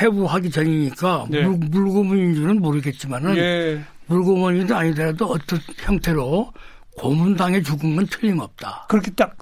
해부하기 0.00 0.50
전이니까 0.50 1.26
네. 1.28 1.42
물, 1.42 1.58
물고문인 1.68 2.34
줄은 2.34 2.62
모르겠지만은 2.62 3.36
예. 3.36 3.84
물고문이든 4.06 4.74
아니더라도 4.74 5.26
어떤 5.26 5.60
형태로 5.76 6.50
고문당해 6.98 7.62
죽은 7.62 7.96
건 7.96 8.06
틀림없다. 8.06 8.86
그렇게 8.88 9.10
딱 9.12 9.36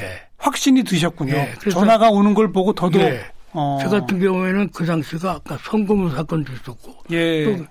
예. 0.00 0.20
확신이 0.38 0.82
드셨군요. 0.82 1.34
예, 1.34 1.54
전화가 1.70 2.10
오는 2.10 2.34
걸 2.34 2.50
보고 2.52 2.72
더더욱 2.72 3.02
예. 3.04 3.24
어, 3.52 3.78
저 3.82 3.88
같은 3.88 4.18
경우에는 4.18 4.70
그 4.70 4.84
당시가 4.86 5.32
아까 5.32 5.58
성고문 5.62 6.14
사건도 6.14 6.52
있었고 6.52 6.94
예. 7.10 7.44
또 7.44 7.64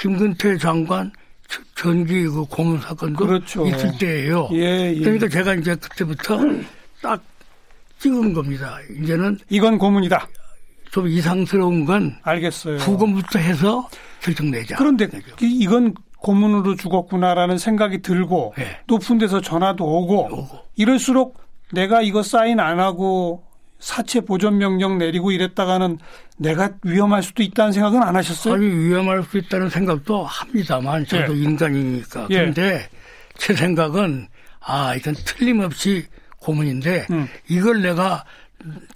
김근태 0.00 0.56
장관 0.58 1.12
저- 1.48 1.62
전기 1.76 2.24
그 2.24 2.44
고문 2.46 2.80
사건도 2.80 3.26
그렇죠. 3.26 3.66
있을 3.66 3.92
때예요. 3.98 4.48
예, 4.52 4.94
예. 4.94 4.98
그러니까 5.00 5.28
제가 5.28 5.54
이제 5.54 5.74
그때부터 5.76 6.38
딱 7.02 7.22
찍은 7.98 8.32
겁니다. 8.32 8.78
이제는 9.00 9.38
이건 9.48 9.78
고문이다. 9.78 10.26
좀 10.90 11.06
이상스러운 11.08 11.84
건 11.84 12.16
알겠어요. 12.22 12.78
부검부터 12.78 13.38
해서 13.38 13.88
결정 14.20 14.50
내자. 14.50 14.76
그런데 14.76 15.06
그죠. 15.06 15.34
이- 15.42 15.58
이건 15.60 15.94
고문으로 16.18 16.76
죽었구나라는 16.76 17.58
생각이 17.58 18.02
들고 18.02 18.54
예. 18.58 18.78
높은 18.86 19.18
데서 19.18 19.40
전화도 19.40 19.84
오고 19.84 20.24
오고. 20.24 20.48
이럴수록 20.76 21.40
내가 21.72 22.02
이거 22.02 22.22
사인 22.22 22.60
안 22.60 22.80
하고 22.80 23.44
사체 23.78 24.20
보존 24.20 24.58
명령 24.58 24.98
내리고 24.98 25.30
이랬다가는 25.30 25.98
내가 26.38 26.70
위험할 26.82 27.22
수도 27.22 27.42
있다는 27.42 27.72
생각은 27.72 28.02
안 28.02 28.16
하셨어요? 28.16 28.54
아니 28.54 28.66
위험할 28.66 29.22
수 29.24 29.38
있다는 29.38 29.68
생각도 29.68 30.24
합니다만 30.24 31.04
저도 31.04 31.36
예. 31.36 31.42
인간이니까. 31.42 32.28
예. 32.30 32.34
그런데 32.36 32.88
제 33.36 33.54
생각은 33.54 34.28
아 34.60 34.94
이건 34.94 35.14
틀림없이 35.24 36.06
고문인데 36.40 37.06
음. 37.10 37.28
이걸 37.48 37.82
내가 37.82 38.24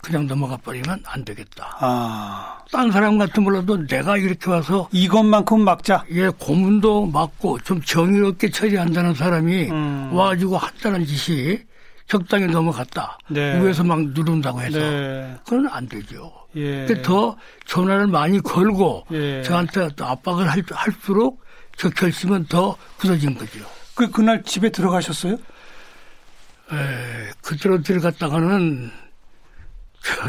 그냥 0.02 0.26
넘어가 0.26 0.56
버리면 0.56 1.02
안 1.06 1.24
되겠다. 1.24 1.76
아 1.80 2.60
딴 2.72 2.92
사람 2.92 3.18
같은 3.18 3.42
몰라도 3.42 3.84
내가 3.86 4.16
이렇게 4.16 4.48
와서 4.50 4.88
이것만큼 4.92 5.64
막자. 5.64 6.04
예 6.10 6.28
고문도 6.28 7.06
맞고 7.06 7.58
좀 7.60 7.82
정의롭게 7.82 8.50
처리한다는 8.50 9.14
사람이 9.14 9.70
음. 9.70 10.10
와가지고 10.12 10.56
한다는 10.56 11.04
짓이 11.04 11.58
적당히 12.06 12.46
넘어갔다. 12.46 13.18
네. 13.28 13.60
위에서 13.60 13.84
막 13.84 14.00
누른다고 14.00 14.60
해서 14.62 14.78
네. 14.78 15.36
그건 15.44 15.68
안 15.68 15.88
되죠. 15.88 16.32
예. 16.56 16.86
더 17.02 17.36
전화를 17.66 18.06
많이 18.08 18.40
걸고 18.40 19.06
예. 19.12 19.42
저한테 19.42 19.88
또 19.96 20.06
압박을 20.06 20.48
할, 20.50 20.62
할수록 20.70 21.42
저 21.76 21.88
결심은 21.90 22.46
더 22.46 22.76
굳어진 22.98 23.34
거죠. 23.34 23.60
그 23.94 24.10
그날 24.10 24.42
집에 24.42 24.70
들어가셨어요? 24.70 25.34
에, 25.34 27.30
그대로 27.42 27.82
들어갔다가는 27.82 28.90
저 28.90 29.09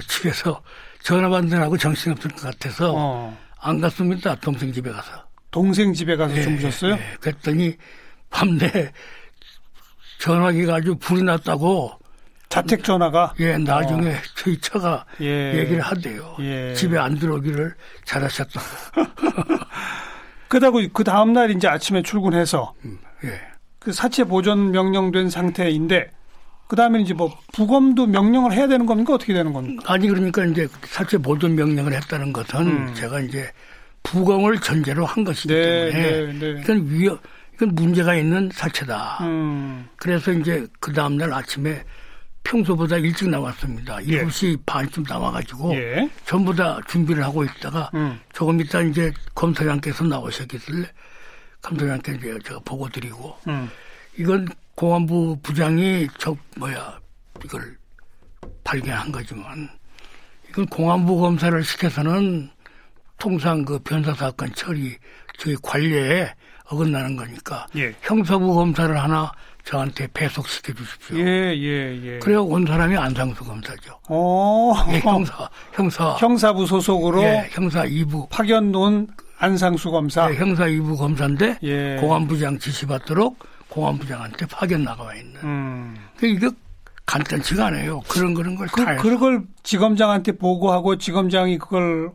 집에서 0.08 0.62
전화 1.04 1.30
받느라고 1.30 1.78
정신없을 1.78 2.32
것 2.32 2.42
같아서 2.42 2.94
어. 2.96 3.38
안 3.60 3.82
갔습니다. 3.82 4.36
동생 4.36 4.72
집에 4.72 4.92
가서. 4.92 5.12
동생 5.52 5.94
집에 5.94 6.16
가서 6.16 6.36
예, 6.38 6.42
주무셨어요? 6.44 6.94
예. 6.94 7.18
그랬더니 7.20 7.76
밤내 8.30 8.92
전화기가 10.20 10.76
아주 10.76 10.96
불이 10.96 11.24
났다고 11.24 11.92
자택 12.48 12.84
전화가 12.84 13.34
예 13.40 13.58
나중에 13.58 14.16
저희 14.36 14.58
처가 14.60 14.94
어. 14.94 15.06
예. 15.22 15.58
얘기를 15.58 15.82
하대요. 15.82 16.38
예. 16.40 16.74
집에 16.74 16.98
안 16.98 17.18
들어오기를 17.18 17.74
잘하셨다. 18.06 18.62
그다고 20.48 20.82
그 20.94 21.04
다음 21.04 21.34
날 21.34 21.52
이제 21.52 21.68
아침에 21.68 22.02
출근해서 22.02 22.74
예. 23.24 23.40
그 23.80 23.92
사체 23.92 24.24
보존 24.24 24.72
명령된 24.72 25.30
상태인데 25.30 26.12
그 26.72 26.78
다음에 26.78 27.02
이제 27.02 27.14
뭐 27.14 27.38
부검도 27.52 28.08
명령을 28.08 28.54
해야 28.54 28.66
되는 28.66 28.86
겁니까 28.86 29.16
어떻게 29.16 29.34
되는 29.34 29.52
겁니까? 29.52 29.92
아니 29.92 30.08
그러니까 30.08 30.46
이제 30.46 30.70
사체 30.86 31.18
보존 31.18 31.54
명령을 31.56 31.92
했다는 31.92 32.32
것은 32.32 32.66
음. 32.66 32.94
제가 32.94 33.20
이제 33.20 33.52
부검을 34.04 34.62
전제로 34.62 35.06
한 35.06 35.26
것이기 35.26 35.54
네, 35.54 35.92
때문에 35.92 36.34
네, 36.40 36.54
네. 36.54 36.62
이건 36.62 36.90
위험 36.90 37.20
이건 37.56 37.76
문제가 37.76 38.16
있는 38.16 38.50
사체다. 38.54 39.18
음, 39.20 39.90
그래서 39.98 40.32
이제 40.32 40.66
그 40.80 40.94
다음 40.94 41.18
날 41.18 41.34
아침에 41.34 41.84
평소보다 42.46 42.96
일찍 43.00 43.28
나왔습니다. 43.28 44.02
예. 44.06 44.24
7시 44.24 44.62
반쯤 44.66 45.04
나와가지고 45.10 45.76
예, 45.76 46.10
전부 46.24 46.56
다 46.56 46.80
준비를 46.88 47.22
하고 47.22 47.44
있다가 47.44 47.92
음, 47.96 48.18
조금 48.32 48.62
있다 48.62 48.80
이제 48.84 49.12
검사장께서 49.36 50.06
나오셨길래 50.06 50.88
검사장께 51.62 52.14
이제 52.14 52.38
제가 52.46 52.62
보고 52.64 52.88
드리고 52.88 53.36
음, 53.50 53.70
이건 54.18 54.48
공안부 54.82 55.38
부장이 55.44 56.08
저 56.18 56.36
뭐야 56.58 57.00
이걸 57.46 57.78
발견한 58.64 59.12
거지만 59.12 59.70
이건 60.50 60.66
공안부 60.66 61.20
검사를 61.20 61.64
시켜서는 61.64 62.50
통상 63.20 63.64
그 63.64 63.78
변사 63.78 64.12
사건 64.16 64.52
처리 64.56 64.98
저희 65.38 65.56
관리에 65.62 66.34
어긋나는 66.66 67.16
거니까 67.16 67.68
예, 67.76 67.94
형사부 68.02 68.56
검사를 68.56 69.00
하나 69.00 69.32
저한테 69.66 70.08
배속시켜 70.16 70.74
주십시오. 70.74 71.20
예, 71.20 71.56
예, 71.56 72.02
예. 72.04 72.18
그래야 72.18 72.40
온 72.40 72.66
사람이 72.66 72.98
안상수 72.98 73.44
검사죠. 73.44 74.00
어, 74.10 74.74
예, 74.94 75.00
형사, 75.02 75.48
형사, 75.74 76.14
형사부 76.14 76.66
소속으로 76.66 77.22
예, 77.22 77.48
형사 77.52 77.86
2부, 77.86 78.30
파견 78.30 78.72
놓은 78.72 79.10
안상수 79.38 79.92
검사. 79.92 80.32
예, 80.32 80.38
형사 80.38 80.66
2부 80.66 80.98
검사인데 80.98 81.60
예. 81.62 81.98
공안부장 82.00 82.58
지시 82.58 82.88
받도록 82.88 83.38
공안부장한테 83.72 84.46
파견 84.48 84.84
나가와 84.84 85.16
있는. 85.16 85.36
음. 85.44 85.96
그 86.18 86.28
이게 86.28 86.50
간단치가 87.06 87.68
않아요. 87.68 88.02
그런 88.08 88.34
그런 88.34 88.56
걸 88.56 88.68
그, 88.68 88.84
다. 88.86 88.96
그걸 88.98 89.44
지검장한테 89.64 90.34
보고하고 90.34 90.98
지검장이 90.98 91.58
그걸 91.58 92.12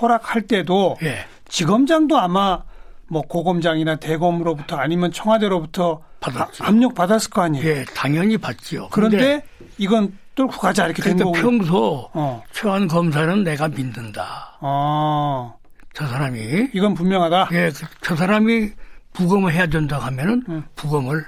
허락할 0.00 0.42
때도 0.42 0.96
예, 1.02 1.26
지검장도 1.48 2.18
아마 2.18 2.62
뭐 3.08 3.22
고검장이나 3.22 3.96
대검으로부터 3.96 4.76
아니면 4.76 5.12
청와대로부터 5.12 6.02
받았죠. 6.20 6.64
아- 6.64 6.68
압력 6.68 6.94
받았을 6.94 7.30
거 7.30 7.42
아니에요. 7.42 7.66
예, 7.66 7.84
당연히 7.94 8.38
받지요. 8.38 8.88
그런데 8.90 9.42
이건 9.78 10.16
뚫고 10.36 10.58
가자 10.58 10.86
이렇게 10.86 11.02
된 11.02 11.16
그러니까 11.16 11.40
거고. 11.40 11.50
평소 11.50 12.10
어. 12.12 12.42
최한 12.52 12.86
검사는 12.88 13.42
내가 13.42 13.68
믿는다. 13.68 14.58
어. 14.60 15.54
저 15.92 16.06
사람이 16.06 16.68
이건 16.72 16.94
분명하다. 16.94 17.48
예, 17.52 17.70
그- 17.70 17.86
저 18.00 18.14
사람이 18.14 18.70
부검을 19.12 19.52
해야 19.52 19.66
된다 19.66 19.98
하면은 19.98 20.42
음. 20.48 20.64
부검을 20.76 21.24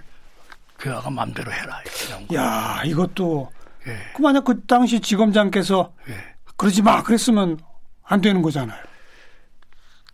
교화가 0.79 1.11
마음대로 1.11 1.53
해라. 1.53 1.81
야, 2.35 2.83
이것도 2.85 3.51
예, 3.87 3.97
그 4.17 4.23
만약 4.23 4.45
그 4.45 4.61
당시 4.67 5.01
지검장께서 5.01 5.93
예. 6.09 6.17
그러지 6.57 6.83
마 6.83 7.03
그랬으면 7.03 7.59
안 8.05 8.21
되는 8.21 8.43
거잖아요. 8.43 8.81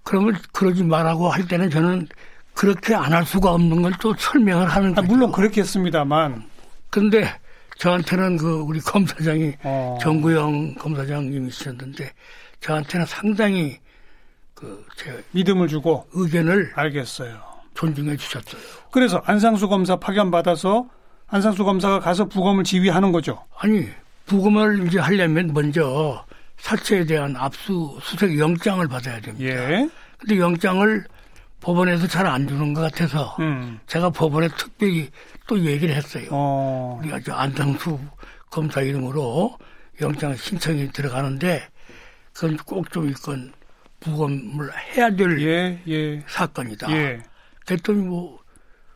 그러면 0.02 0.38
그러지 0.52 0.83
말라고 0.85 1.28
할 1.31 1.46
때는 1.46 1.68
저는 1.70 2.09
그렇게 2.54 2.94
안 2.94 3.12
할 3.12 3.24
수가 3.26 3.52
없는 3.52 3.83
걸 3.83 3.92
또 4.00 4.14
설명을 4.16 4.68
하는 4.68 4.92
아, 4.92 4.94
거죠. 4.96 5.07
물론 5.09 5.33
그렇겠습니다만. 5.33 6.48
근데 6.90 7.31
저한테는 7.78 8.38
그 8.38 8.61
우리 8.61 8.81
검사장이 8.81 9.54
어. 9.62 9.98
정구영 10.00 10.74
검사장님이셨는데 10.76 12.12
저한테는 12.61 13.07
상당히 13.07 13.78
그 14.54 14.85
제 14.96 15.22
믿음을 15.33 15.68
주고 15.68 16.09
의견을 16.12 16.72
알겠어요. 16.74 17.38
존중해 17.79 18.17
주셨어요. 18.17 18.61
그래서 18.91 19.23
안상수 19.25 19.69
검사 19.69 19.95
파견 19.97 20.33
받아서 20.33 20.88
안상수 21.29 21.64
검사가 21.64 22.01
가서 22.01 22.25
부검을 22.25 22.64
지휘하는 22.64 23.12
거죠. 23.12 23.45
아니 23.57 23.88
부검을 24.27 24.87
이제 24.88 24.99
하려면 24.99 25.53
먼저 25.55 26.25
사체에 26.57 27.05
대한 27.05 27.37
압수 27.37 27.97
수색 28.03 28.37
영장을 28.38 28.87
받아야 28.88 29.21
됩니다. 29.21 29.45
예. 29.45 29.88
근데 30.19 30.38
영장을 30.41 31.05
법원에서 31.61 32.09
잘 32.09 32.27
안 32.27 32.49
주는 32.49 32.75
것 32.75 32.81
같아서 32.81 33.37
음. 33.38 33.79
제가 33.87 34.11
법원에 34.11 34.49
특별히 34.57 35.09
또 35.47 35.59
얘기를 35.61 35.95
했어요. 35.95 36.27
어. 36.33 36.99
우리가 37.01 37.21
저 37.25 37.33
안상수 37.35 37.99
검사 38.51 38.81
이름으로 38.81 39.57
영장 40.01 40.35
신청이 40.35 40.91
들어가는데 40.91 41.62
그건 42.33 42.57
꼭 42.59 42.91
좀 42.91 43.09
이건 43.09 43.53
부검을 44.01 44.71
해야 44.97 45.11
될 45.11 45.41
예, 45.41 45.81
예. 45.88 46.25
사건이다. 46.27 46.91
예. 46.93 47.23
그랬더니 47.68 48.02
뭐 48.02 48.38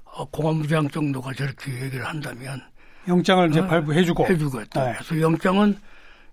어, 0.04 0.24
공안부장 0.26 0.88
정도가 0.88 1.32
저렇게 1.35 1.72
얘기를 1.82 2.06
한다면 2.06 2.61
영장을 3.06 3.50
이제 3.50 3.61
어, 3.61 3.66
발부해주고 3.66 4.26
해주고 4.26 4.61
했다. 4.62 4.82
어. 4.82 4.92
그래서 4.94 5.20
영장은 5.20 5.78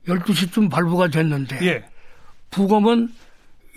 12시쯤 0.07 0.69
발부가 0.71 1.07
됐는데 1.09 1.59
예 1.65 1.85
부검은 2.51 3.09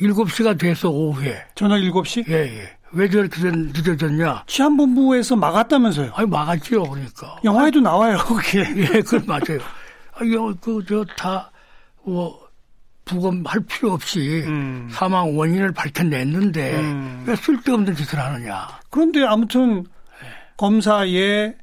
7시가 0.00 0.58
돼서 0.58 0.90
오후에 0.90 1.44
저녁 1.54 1.76
7시 1.78 2.28
예, 2.28 2.34
예. 2.60 2.76
왜 2.92 3.08
저렇게 3.08 3.40
늦- 3.40 3.72
늦어졌냐? 3.74 4.44
치안본부에서 4.46 5.36
막았다면서요. 5.36 6.12
아니 6.14 6.28
막았죠. 6.28 6.82
그러니까. 6.84 7.38
영화에도 7.44 7.80
나와요 7.80 8.18
그게. 8.18 8.60
예, 8.76 8.86
그건 9.00 9.24
맞아요. 9.26 9.60
아, 10.14 10.24
이거 10.24 10.54
그저 10.60 11.04
다 11.16 11.50
뭐 12.04 12.48
부검할 13.04 13.60
필요 13.68 13.92
없이 13.92 14.42
음. 14.46 14.88
사망 14.90 15.36
원인을 15.36 15.72
밝혀냈는데 15.72 16.76
음. 16.80 17.24
왜 17.26 17.36
쓸데없는 17.36 17.94
짓을 17.96 18.18
하느냐? 18.18 18.68
그런데 18.90 19.24
아무튼 19.24 19.84
검사의 20.56 21.54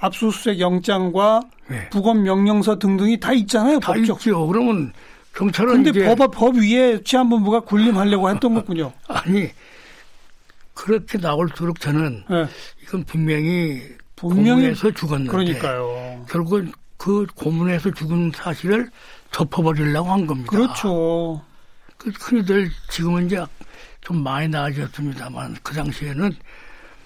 압수수색 0.00 0.60
영장과 0.60 1.42
예. 1.70 1.88
부검 1.90 2.22
명령서 2.22 2.78
등등이 2.78 3.20
다 3.20 3.32
있잖아요 3.32 3.78
다 3.78 3.92
법적. 3.92 4.18
있죠. 4.18 4.46
그러면 4.46 4.92
경찰은 5.34 5.72
근데 5.84 5.90
이제 5.90 6.14
법, 6.16 6.30
법 6.32 6.56
위에 6.56 7.02
치안본부가 7.04 7.60
군림하려고 7.60 8.30
했던 8.30 8.54
거군요. 8.54 8.92
아니 9.06 9.50
그렇게 10.74 11.18
나올 11.18 11.48
수록 11.54 11.78
저는 11.80 12.24
예. 12.30 12.46
이건 12.82 13.04
분명히 13.04 13.82
분명히 14.16 14.62
고문에서 14.62 14.90
죽었는데 14.92 15.30
그러니까요. 15.30 16.26
결국은 16.28 16.72
그 16.96 17.26
고문에서 17.34 17.92
죽은 17.92 18.32
사실을 18.34 18.90
덮어버리려고 19.32 20.10
한 20.10 20.26
겁니다. 20.26 20.50
그렇죠. 20.50 21.42
그 21.96 22.10
흔히들 22.18 22.70
지금은 22.88 23.26
이제 23.26 23.44
좀 24.00 24.22
많이 24.22 24.48
나아졌습니다만 24.48 25.56
그 25.62 25.74
당시에는 25.74 26.32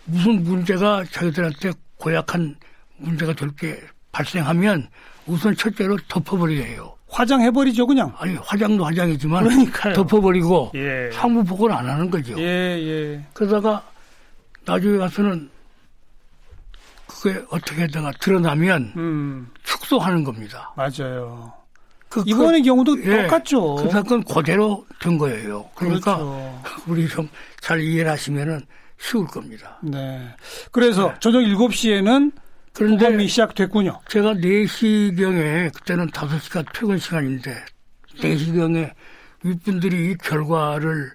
무슨 0.04 0.44
문제가 0.44 1.04
자기들한테 1.10 1.72
고약한 1.96 2.56
문제가 2.96 3.34
저렇게 3.34 3.80
발생하면 4.12 4.88
우선 5.26 5.56
첫째로 5.56 5.96
덮어버리게요. 6.08 6.94
화장해버리죠 7.08 7.86
그냥. 7.86 8.14
아니 8.18 8.34
화장도 8.36 8.84
화장이지만 8.84 9.44
그러니까요. 9.44 9.94
덮어버리고 9.94 10.72
예. 10.74 11.10
상부 11.12 11.44
보고를 11.44 11.74
안 11.74 11.88
하는 11.88 12.10
거죠. 12.10 12.38
예, 12.38 12.42
예. 12.44 13.24
그러다가 13.32 13.84
나중에 14.64 14.98
가서는 14.98 15.50
그게 17.06 17.42
어떻게다가 17.50 18.10
드러나면 18.20 18.92
음, 18.96 19.50
축소하는 19.62 20.24
겁니다. 20.24 20.72
맞아요. 20.76 21.52
그, 22.14 22.22
이번의 22.26 22.62
경우도 22.62 23.02
예, 23.04 23.22
똑같죠. 23.24 23.74
그 23.74 23.90
사건 23.90 24.22
그대로 24.22 24.86
된 25.00 25.18
거예요. 25.18 25.68
그러니까 25.74 26.16
그렇죠. 26.16 26.62
우리 26.86 27.08
좀 27.08 27.28
잘 27.64 27.80
이해를 27.80 28.10
하시면은 28.10 28.60
쉬울 28.98 29.26
겁니다. 29.26 29.78
네. 29.82 30.28
그래서 30.70 31.14
저녁 31.18 31.40
7시에는 31.40 32.30
그런데 32.74 33.06
부검이 33.06 33.26
시작됐군요. 33.26 34.00
제가 34.08 34.34
4시경에 34.34 35.72
그때는 35.72 36.10
5시간 36.10 36.66
퇴근 36.74 36.98
시간인데 36.98 37.56
4시경에 38.18 38.92
윗분들이 39.44 40.10
이 40.10 40.16
결과를 40.18 41.12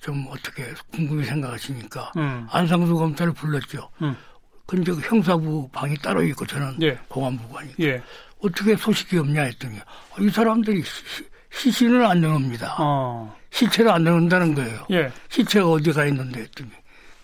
좀 0.00 0.26
어떻게 0.30 0.72
궁금히 0.90 1.24
생각하시니까 1.24 2.12
음. 2.16 2.46
안상수 2.50 2.94
검사를 2.94 3.30
불렀죠. 3.30 3.90
음. 4.00 4.16
근데 4.64 4.90
그 4.92 5.00
형사부 5.02 5.68
방이 5.70 5.98
따로 5.98 6.22
있고 6.22 6.46
저는 6.46 6.78
예. 6.80 6.98
공안부관이 7.08 7.74
예. 7.80 8.02
어떻게 8.44 8.76
소식이 8.76 9.18
없냐 9.18 9.42
했더니 9.42 9.78
어, 9.78 10.20
이 10.20 10.28
사람들이 10.28 10.82
시- 10.82 11.24
시신을 11.50 12.04
안 12.04 12.20
내놓습니다. 12.20 12.76
어. 12.78 13.34
시체를 13.50 13.90
안 13.90 14.04
내놓는다는 14.04 14.54
거예요. 14.54 14.86
예. 14.90 15.10
시체가 15.28 15.68
어디가 15.70 16.06
있는데 16.06 16.40
했더니 16.40 16.70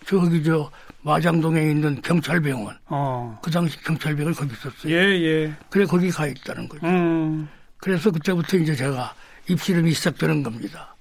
저기 0.05 0.41
저 0.43 0.71
마장동에 1.01 1.61
있는 1.61 2.01
경찰병원 2.01 2.77
어. 2.87 3.39
그 3.43 3.51
당시 3.51 3.77
경찰병원 3.83 4.33
거기 4.33 4.53
있었어요. 4.53 4.93
예, 4.93 4.97
예. 5.21 5.53
그래 5.69 5.85
거기 5.85 6.09
가 6.09 6.25
있다는 6.27 6.67
거죠. 6.69 6.85
음. 6.87 7.47
그래서 7.77 8.09
그때부터 8.11 8.57
이제 8.57 8.75
제가 8.75 9.13
입씨름이 9.49 9.91
시작되는 9.93 10.43
겁니다. 10.43 10.95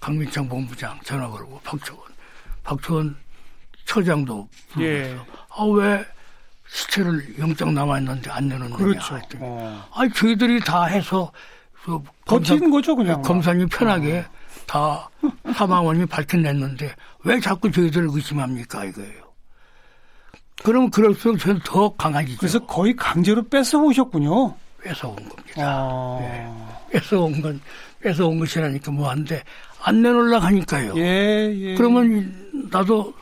강민창 0.00 0.48
본부장 0.48 0.98
전화 1.04 1.28
걸고 1.28 1.60
박초원, 1.64 2.02
박초원 2.64 3.16
처장도 3.84 4.48
예. 4.80 5.02
불러서 5.08 5.26
아왜 5.50 6.04
시체를 6.70 7.38
영장 7.38 7.74
남아 7.74 7.98
있는데 7.98 8.30
안 8.30 8.48
내놓느냐 8.48 8.76
그렇죠. 8.76 9.16
했더니 9.16 9.42
어. 9.44 9.84
아 9.92 10.08
저희들이 10.08 10.60
다 10.60 10.84
해서 10.84 11.32
그 11.84 11.98
검사, 12.26 12.52
버티는 12.54 12.70
거죠, 12.70 12.94
그냥. 12.94 13.22
검사님 13.22 13.68
편하게 13.68 14.24
다 14.66 15.08
사망원이 15.54 16.06
밝혀냈는데 16.06 16.94
왜 17.24 17.40
자꾸 17.40 17.70
저희들을 17.70 18.08
의심합니까 18.12 18.84
이거예요. 18.84 19.28
그럼 20.62 20.90
그럴수록 20.90 21.38
저는 21.38 21.60
더 21.64 21.94
강해지죠. 21.96 22.38
그래서 22.38 22.58
거의 22.66 22.94
강제로 22.96 23.42
뺏어 23.48 23.78
오셨군요. 23.78 24.54
뺏어온 24.82 25.16
겁니다. 25.16 25.84
어. 25.84 26.86
뺏어온 26.90 27.40
건 27.40 27.60
뺏어온 28.00 28.38
것이라니까 28.38 28.90
뭐한데 28.90 29.42
안 29.82 30.02
내놓으려고 30.02 30.44
하니까요. 30.44 30.94
예, 30.96 31.52
예. 31.54 31.74
그러면 31.74 32.68
나도 32.70 33.14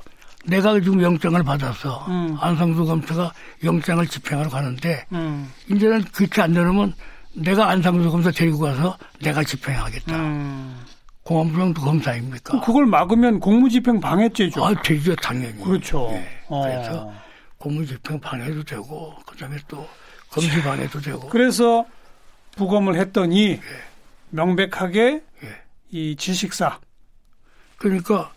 내가 0.47 0.79
지금 0.81 1.03
영장을 1.03 1.43
받아서 1.43 2.07
음. 2.09 2.37
안상수 2.41 2.85
검사가 2.85 3.33
영장을 3.65 4.07
집행하러 4.07 4.49
가는데 4.49 5.05
음. 5.13 5.51
이제는 5.71 6.05
그렇게 6.05 6.43
안 6.43 6.53
내놓으면 6.53 6.95
내가 7.35 7.69
안상수 7.69 8.11
검사 8.11 8.31
데리고 8.31 8.61
가서 8.61 8.97
내가 9.21 9.43
집행하겠다. 9.43 10.17
음. 10.17 10.85
공안부장도 11.25 11.83
검사입니까? 11.83 12.61
그걸 12.61 12.87
막으면 12.87 13.41
공무집행 13.41 13.99
방해죄죠. 14.01 14.65
아, 14.65 14.73
되죠, 14.83 15.15
당연히. 15.17 15.61
그렇죠. 15.61 16.09
예. 16.13 16.29
어. 16.47 16.63
그래서 16.63 17.13
공무집행 17.59 18.21
방해도 18.21 18.63
되고, 18.63 19.13
그 19.27 19.37
다음에 19.37 19.57
또 19.67 19.89
검시 20.31 20.63
방해도 20.63 21.01
되고. 21.01 21.29
그래서 21.29 21.85
부검을 22.55 22.95
했더니 23.01 23.59
명백하게 24.31 25.21
예. 25.43 25.63
이 25.91 26.15
지식사 26.15 26.79
그러니까 27.77 28.33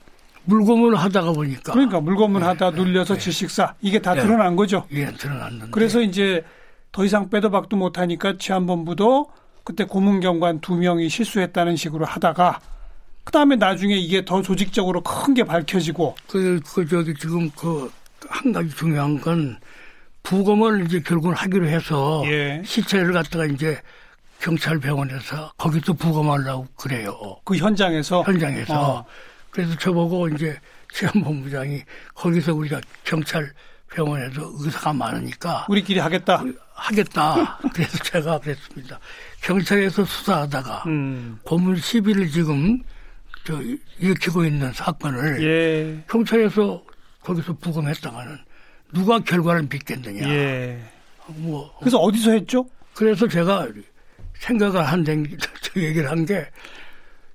물검을 0.50 0.96
하다가 0.96 1.32
보니까. 1.34 1.74
그러니까 1.74 2.00
물검을 2.02 2.44
하다 2.44 2.72
눌려서 2.72 3.18
지식사 3.18 3.76
이게 3.82 4.00
다 4.00 4.16
예. 4.18 4.22
드러난 4.22 4.56
거죠. 4.56 4.86
예, 4.92 5.12
드러났는데. 5.12 5.68
그래서 5.72 6.02
이제 6.02 6.44
더 6.92 7.06
이상 7.06 7.30
빼도 7.30 7.52
박도 7.52 7.78
못하니까 7.78 8.38
치안본부도 8.38 9.30
그때 9.64 9.84
고문경관 9.86 10.62
두 10.62 10.76
명이 10.76 11.10
실수했다는 11.10 11.76
식으로 11.76 12.06
하다가 12.06 12.60
그 13.24 13.32
다음에 13.32 13.56
나중에 13.56 13.96
이게 13.96 14.26
더 14.26 14.42
조직적으로 14.42 15.02
큰 15.02 15.36
게 15.36 15.44
밝혀지고 15.44 16.16
그, 16.28 16.60
그, 16.74 16.88
저기, 16.88 17.14
지금 17.14 17.50
그, 17.52 17.92
한 18.28 18.52
가지 18.52 18.70
중요한 18.76 19.22
건, 19.22 19.58
부검을 20.24 20.86
이제 20.86 21.00
결국은 21.02 21.36
하기로 21.36 21.68
해서, 21.68 22.24
예. 22.26 22.62
시체를 22.66 23.14
갖다가 23.14 23.46
이제 23.46 23.80
경찰 24.42 24.80
병원에서 24.80 25.52
거기서 25.58 25.94
부검하려고 25.94 26.66
그래요. 26.76 27.14
그 27.44 27.56
현장에서 27.56 28.24
현장에서. 28.24 28.74
어. 28.98 29.06
그래서 29.52 29.76
저보고 29.78 30.30
이제 30.30 30.58
치안본부장이 30.94 31.84
거기서 32.14 32.54
우리가 32.54 32.82
경찰 33.04 33.52
병원에서 33.92 34.52
의사가 34.60 34.94
많으니까 34.94 35.66
우리끼리 35.70 36.00
하겠다. 36.00 36.44
하겠다. 36.74 37.60
그래서 37.74 37.98
제가 38.00 38.40
그랬습니다. 38.40 39.00
경찰에서 39.42 40.06
수사하다가 40.06 40.84
음. 40.88 41.40
고문 41.44 41.76
시비를 41.78 42.30
지금 42.30 42.82
저 43.46 43.60
일으키고 43.98 44.46
있는 44.46 44.72
사건을 44.74 45.44
예. 45.44 46.04
경찰에서 46.08 46.84
거기서 47.24 47.54
부검했다가는 47.58 48.38
누가 48.94 49.20
결과를 49.20 49.64
믿겠느냐. 49.64 50.30
예. 50.30 50.80
뭐 51.28 51.76
그래서 51.80 51.98
어디서 51.98 52.32
했죠? 52.32 52.66
그래서 52.94 53.28
제가 53.28 53.68
생각을 54.40 54.84
한 54.88 55.04
데, 55.04 55.24
저 55.62 55.80
얘기를 55.82 56.10
한 56.10 56.26
게 56.26 56.46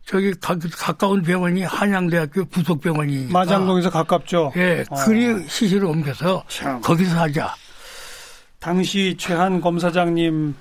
저기 0.07 0.33
가, 0.35 0.57
가까운 0.77 1.23
병원이 1.23 1.63
한양대학교 1.63 2.45
부속병원이니까 2.47 3.33
마장동에서 3.33 3.91
가깝죠. 3.91 4.53
예, 4.57 4.85
어. 4.91 4.95
그리 5.05 5.49
시시를 5.49 5.87
옮겨서 5.87 6.45
참. 6.49 6.81
거기서 6.81 7.19
하자. 7.21 7.55
당시 8.59 9.17
최한 9.19 9.61
검사장님 9.61 10.55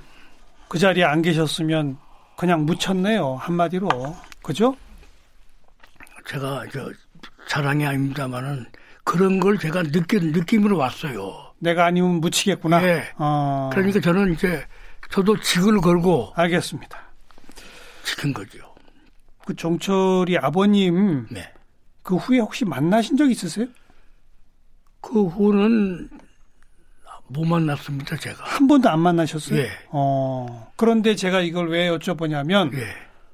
그 0.70 0.80
자리에 0.80 1.04
안 1.04 1.22
계셨으면 1.22 1.98
그냥 2.38 2.66
묻혔네요. 2.66 3.36
한마디로. 3.36 3.90
그죠? 4.42 4.76
제가 6.28 6.64
저 6.72 6.90
자랑이 7.48 7.86
아닙니다만은 7.86 8.66
그런 9.04 9.40
걸 9.40 9.58
제가 9.58 9.84
느끼 9.84 10.20
느낌으로 10.20 10.78
왔어요. 10.78 11.52
내가 11.60 11.86
아니면 11.86 12.22
묻히겠구나. 12.22 12.82
예. 12.84 13.10
어, 13.18 13.70
그러니까 13.74 14.00
저는 14.00 14.34
이제 14.34 14.66
저도 15.12 15.38
직을 15.40 15.80
걸고 15.82 16.32
알겠습니다. 16.36 16.98
지킨 18.04 18.34
거죠. 18.34 18.73
그 19.46 19.56
정철이 19.56 20.38
아버님 20.38 21.28
네. 21.30 21.52
그 22.02 22.16
후에 22.16 22.40
혹시 22.40 22.66
만나신 22.66 23.18
적 23.18 23.30
있으세요? 23.30 23.68
그 25.02 25.26
후는 25.26 26.10
못 27.28 27.46
만났습니다, 27.46 28.16
제가. 28.18 28.44
한 28.44 28.68
번도 28.68 28.90
안 28.90 29.00
만나셨어요? 29.00 29.60
예. 29.60 29.70
어, 29.90 30.72
그런데 30.76 31.16
제가 31.16 31.42
이걸 31.42 31.70
왜 31.70 31.90
여쭤보냐면 31.90 32.74
예. 32.74 32.88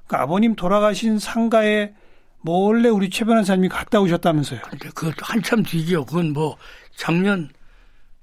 그 0.06 0.16
아버님 0.16 0.54
돌아가신 0.56 1.18
상가에 1.18 1.92
몰래 2.40 2.88
우리 2.88 3.10
최 3.10 3.24
변호사님이 3.24 3.68
갔다 3.68 4.00
오셨다면서요. 4.00 4.60
근데 4.62 4.88
그것도 4.90 5.16
한참 5.20 5.62
뒤죠. 5.62 6.04
그건 6.06 6.32
뭐 6.32 6.56
작년 6.96 7.50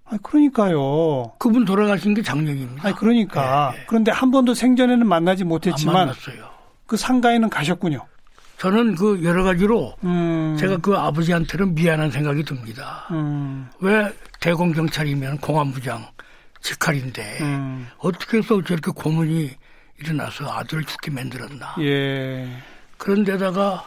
아 0.03 0.17
그러니까요. 0.23 1.33
그분 1.37 1.65
돌아가신 1.65 2.13
게 2.13 2.21
작년입니다. 2.23 2.89
아 2.89 2.93
그러니까. 2.93 3.71
네, 3.71 3.77
네. 3.79 3.85
그런데 3.87 4.11
한 4.11 4.31
번도 4.31 4.53
생전에는 4.53 5.05
만나지 5.05 5.43
못했지만 5.43 5.95
안 5.95 6.07
만났어요. 6.07 6.49
그 6.87 6.97
상가에는 6.97 7.49
가셨군요. 7.49 8.05
저는 8.57 8.95
그 8.95 9.23
여러 9.23 9.43
가지로 9.43 9.95
음. 10.03 10.55
제가 10.59 10.77
그 10.77 10.95
아버지한테는 10.95 11.75
미안한 11.75 12.09
생각이 12.09 12.43
듭니다. 12.43 13.07
음. 13.11 13.69
왜 13.79 14.11
대공 14.39 14.71
경찰이면 14.71 15.37
공안부장 15.37 16.07
직할인데 16.61 17.37
음. 17.41 17.87
어떻게 17.99 18.39
해서 18.39 18.63
저렇게 18.63 18.91
고문이 18.95 19.51
일어나서 19.99 20.51
아들을 20.51 20.85
죽게 20.85 21.11
만들었나? 21.11 21.75
예. 21.81 22.47
그런데다가 22.97 23.85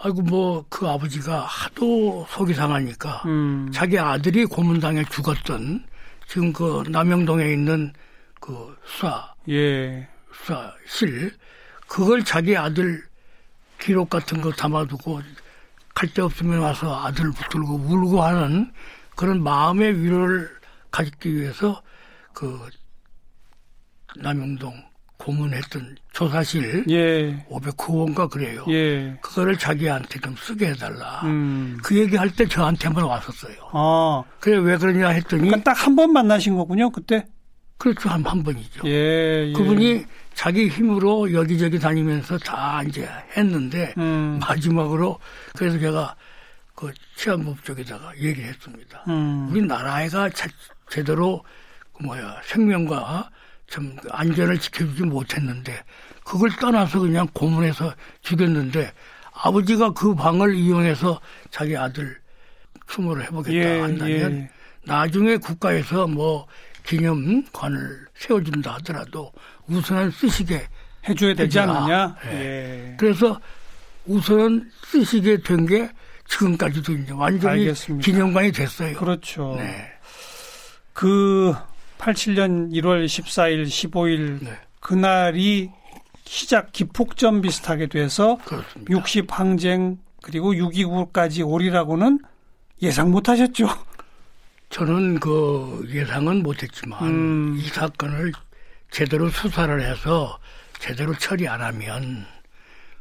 아이고 0.00 0.22
뭐 0.22 0.64
그 0.68 0.88
아버지가 0.88 1.40
하도 1.40 2.26
속이 2.30 2.54
상하니까 2.54 3.22
음. 3.26 3.70
자기 3.72 3.98
아들이 3.98 4.44
고문당해 4.44 5.04
죽었던 5.04 5.84
지금 6.26 6.52
그 6.52 6.82
남영동에 6.88 7.52
있는 7.52 7.92
그 8.40 8.76
수사 8.84 9.32
예. 9.48 10.08
수사실 10.32 11.32
그걸 11.86 12.24
자기 12.24 12.56
아들 12.56 13.02
기록 13.80 14.10
같은 14.10 14.40
거 14.40 14.50
담아두고 14.52 15.20
갈 15.94 16.08
데 16.12 16.22
없으면 16.22 16.58
와서 16.58 17.04
아들을 17.06 17.30
붙들고 17.32 17.74
울고 17.76 18.20
하는 18.22 18.72
그런 19.14 19.42
마음의 19.42 20.00
위로를 20.02 20.50
가지기 20.90 21.36
위해서 21.36 21.80
그 22.32 22.60
남영동 24.16 24.74
고문했던 25.18 25.96
조사실 26.12 26.84
예. 26.90 27.46
509원가 27.48 28.28
그래요. 28.28 28.64
예. 28.68 29.16
그거를 29.22 29.56
자기한테 29.56 30.18
좀 30.20 30.34
쓰게 30.36 30.70
해달라. 30.70 31.20
음. 31.24 31.78
그 31.82 31.96
얘기 31.96 32.16
할 32.16 32.28
때 32.30 32.46
저한테만 32.46 33.04
왔었어요. 33.04 33.54
아. 33.72 34.22
그래 34.40 34.56
왜 34.58 34.76
그러냐 34.76 35.08
했더니 35.10 35.48
그러니까 35.48 35.72
딱 35.72 35.86
한 35.86 35.94
번 35.96 36.12
만나신 36.12 36.56
거군요, 36.56 36.90
그때. 36.90 37.24
그렇죠 37.78 38.08
한, 38.08 38.24
한 38.24 38.42
번이죠. 38.42 38.86
예. 38.88 39.48
예. 39.48 39.52
그분이 39.52 40.04
자기 40.34 40.68
힘으로 40.68 41.32
여기저기 41.32 41.78
다니면서 41.78 42.38
다 42.38 42.82
이제 42.82 43.08
했는데 43.36 43.94
음. 43.98 44.38
마지막으로 44.40 45.18
그래서 45.56 45.78
제가 45.78 46.16
그 46.74 46.92
치안법 47.16 47.64
쪽에다가 47.64 48.16
얘기를 48.18 48.48
했습니다. 48.48 49.04
음. 49.08 49.48
우리 49.50 49.62
나라가 49.62 50.28
자- 50.30 50.48
제대로 50.90 51.42
그 51.92 52.02
뭐야 52.02 52.40
생명과 52.44 53.30
참 53.68 53.96
안전을 54.10 54.58
지켜주지 54.58 55.04
못했는데 55.04 55.82
그걸 56.24 56.50
떠나서 56.56 57.00
그냥 57.00 57.26
고문해서 57.32 57.94
죽였는데 58.22 58.92
아버지가 59.32 59.92
그 59.92 60.14
방을 60.14 60.54
이용해서 60.54 61.20
자기 61.50 61.76
아들 61.76 62.18
추모를 62.88 63.24
해보겠다 63.24 63.54
예, 63.56 63.80
한다면 63.80 64.32
예. 64.36 64.50
나중에 64.84 65.36
국가에서 65.38 66.06
뭐 66.06 66.46
기념관을 66.84 68.06
세워준다 68.14 68.74
하더라도 68.74 69.32
우선은 69.68 70.10
쓰시게 70.10 70.66
해줘야 71.08 71.34
되지. 71.34 71.58
않느냐? 71.58 72.16
예. 72.26 72.30
예. 72.92 72.96
그래서 72.98 73.40
우선 74.06 74.70
쓰시게 74.86 75.38
된 75.42 75.66
게 75.66 75.90
지금까지도 76.26 76.92
이제 76.94 77.12
완전히 77.12 77.60
알겠습니다. 77.62 78.04
기념관이 78.04 78.52
됐어요. 78.52 78.96
그렇죠. 78.96 79.54
네. 79.58 79.92
그 80.92 81.54
87년 81.98 82.72
1월 82.72 83.04
14일, 83.06 83.66
15일 83.66 84.44
네. 84.44 84.58
그날이 84.80 85.70
시작 86.24 86.72
기폭전 86.72 87.42
비슷하게 87.42 87.88
돼서 87.88 88.38
그렇습니다. 88.44 88.90
60 88.90 89.26
항쟁 89.38 89.98
그리고 90.22 90.54
6.29까지 90.54 91.46
오리라고는 91.46 92.20
예상 92.80 93.10
못 93.10 93.28
하셨죠. 93.28 93.68
저는 94.70 95.20
그 95.20 95.86
예상은 95.92 96.42
못했지만 96.42 97.04
음. 97.06 97.56
이 97.58 97.68
사건을 97.68 98.32
제대로 98.94 99.28
수사를 99.28 99.82
해서 99.82 100.38
제대로 100.78 101.12
처리 101.18 101.48
안 101.48 101.60
하면 101.60 102.24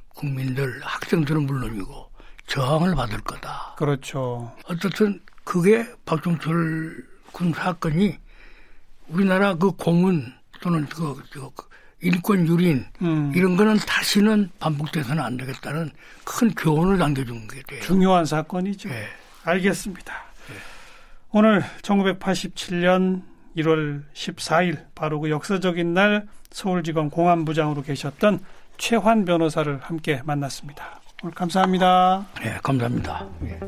국민들 0.10 0.82
학생들은 0.82 1.43
물론이고 1.45 2.10
저항을 2.47 2.95
받을 2.95 3.21
거다. 3.21 3.75
그렇죠. 3.77 4.51
어쨌든 4.65 5.21
그게 5.43 5.86
박종철 6.03 7.06
군 7.32 7.53
사건이 7.53 8.17
우리나라 9.10 9.53
그 9.53 9.69
고문 9.69 10.34
또는 10.62 10.88
그, 10.88 11.15
그 11.29 11.51
인권 12.01 12.47
유린 12.47 12.88
음, 13.03 13.32
이런 13.36 13.56
거는 13.56 13.77
다시는 13.77 14.49
반복돼서는 14.60 15.21
안 15.21 15.38
되겠다는 15.38 15.91
큰 16.23 16.56
교훈을 16.56 16.97
남겨준 16.97 17.47
게 17.47 17.62
돼요. 17.67 17.82
중요한 17.84 18.25
사건이죠. 18.25 18.89
예. 18.89 19.10
알겠습니다. 19.43 20.12
오늘 21.29 21.62
1987년 21.84 23.33
1월 23.57 24.03
14일 24.13 24.79
바로 24.95 25.19
그 25.19 25.29
역사적인 25.29 25.93
날 25.93 26.27
서울지검 26.51 27.09
공안부장으로 27.09 27.81
계셨던 27.83 28.39
최환 28.77 29.25
변호사를 29.25 29.79
함께 29.81 30.21
만났습니다. 30.23 31.01
오늘 31.23 31.33
감사합니다. 31.33 32.25
예, 32.45 32.57
감사합니다. 32.61 33.27
예. 33.45 33.59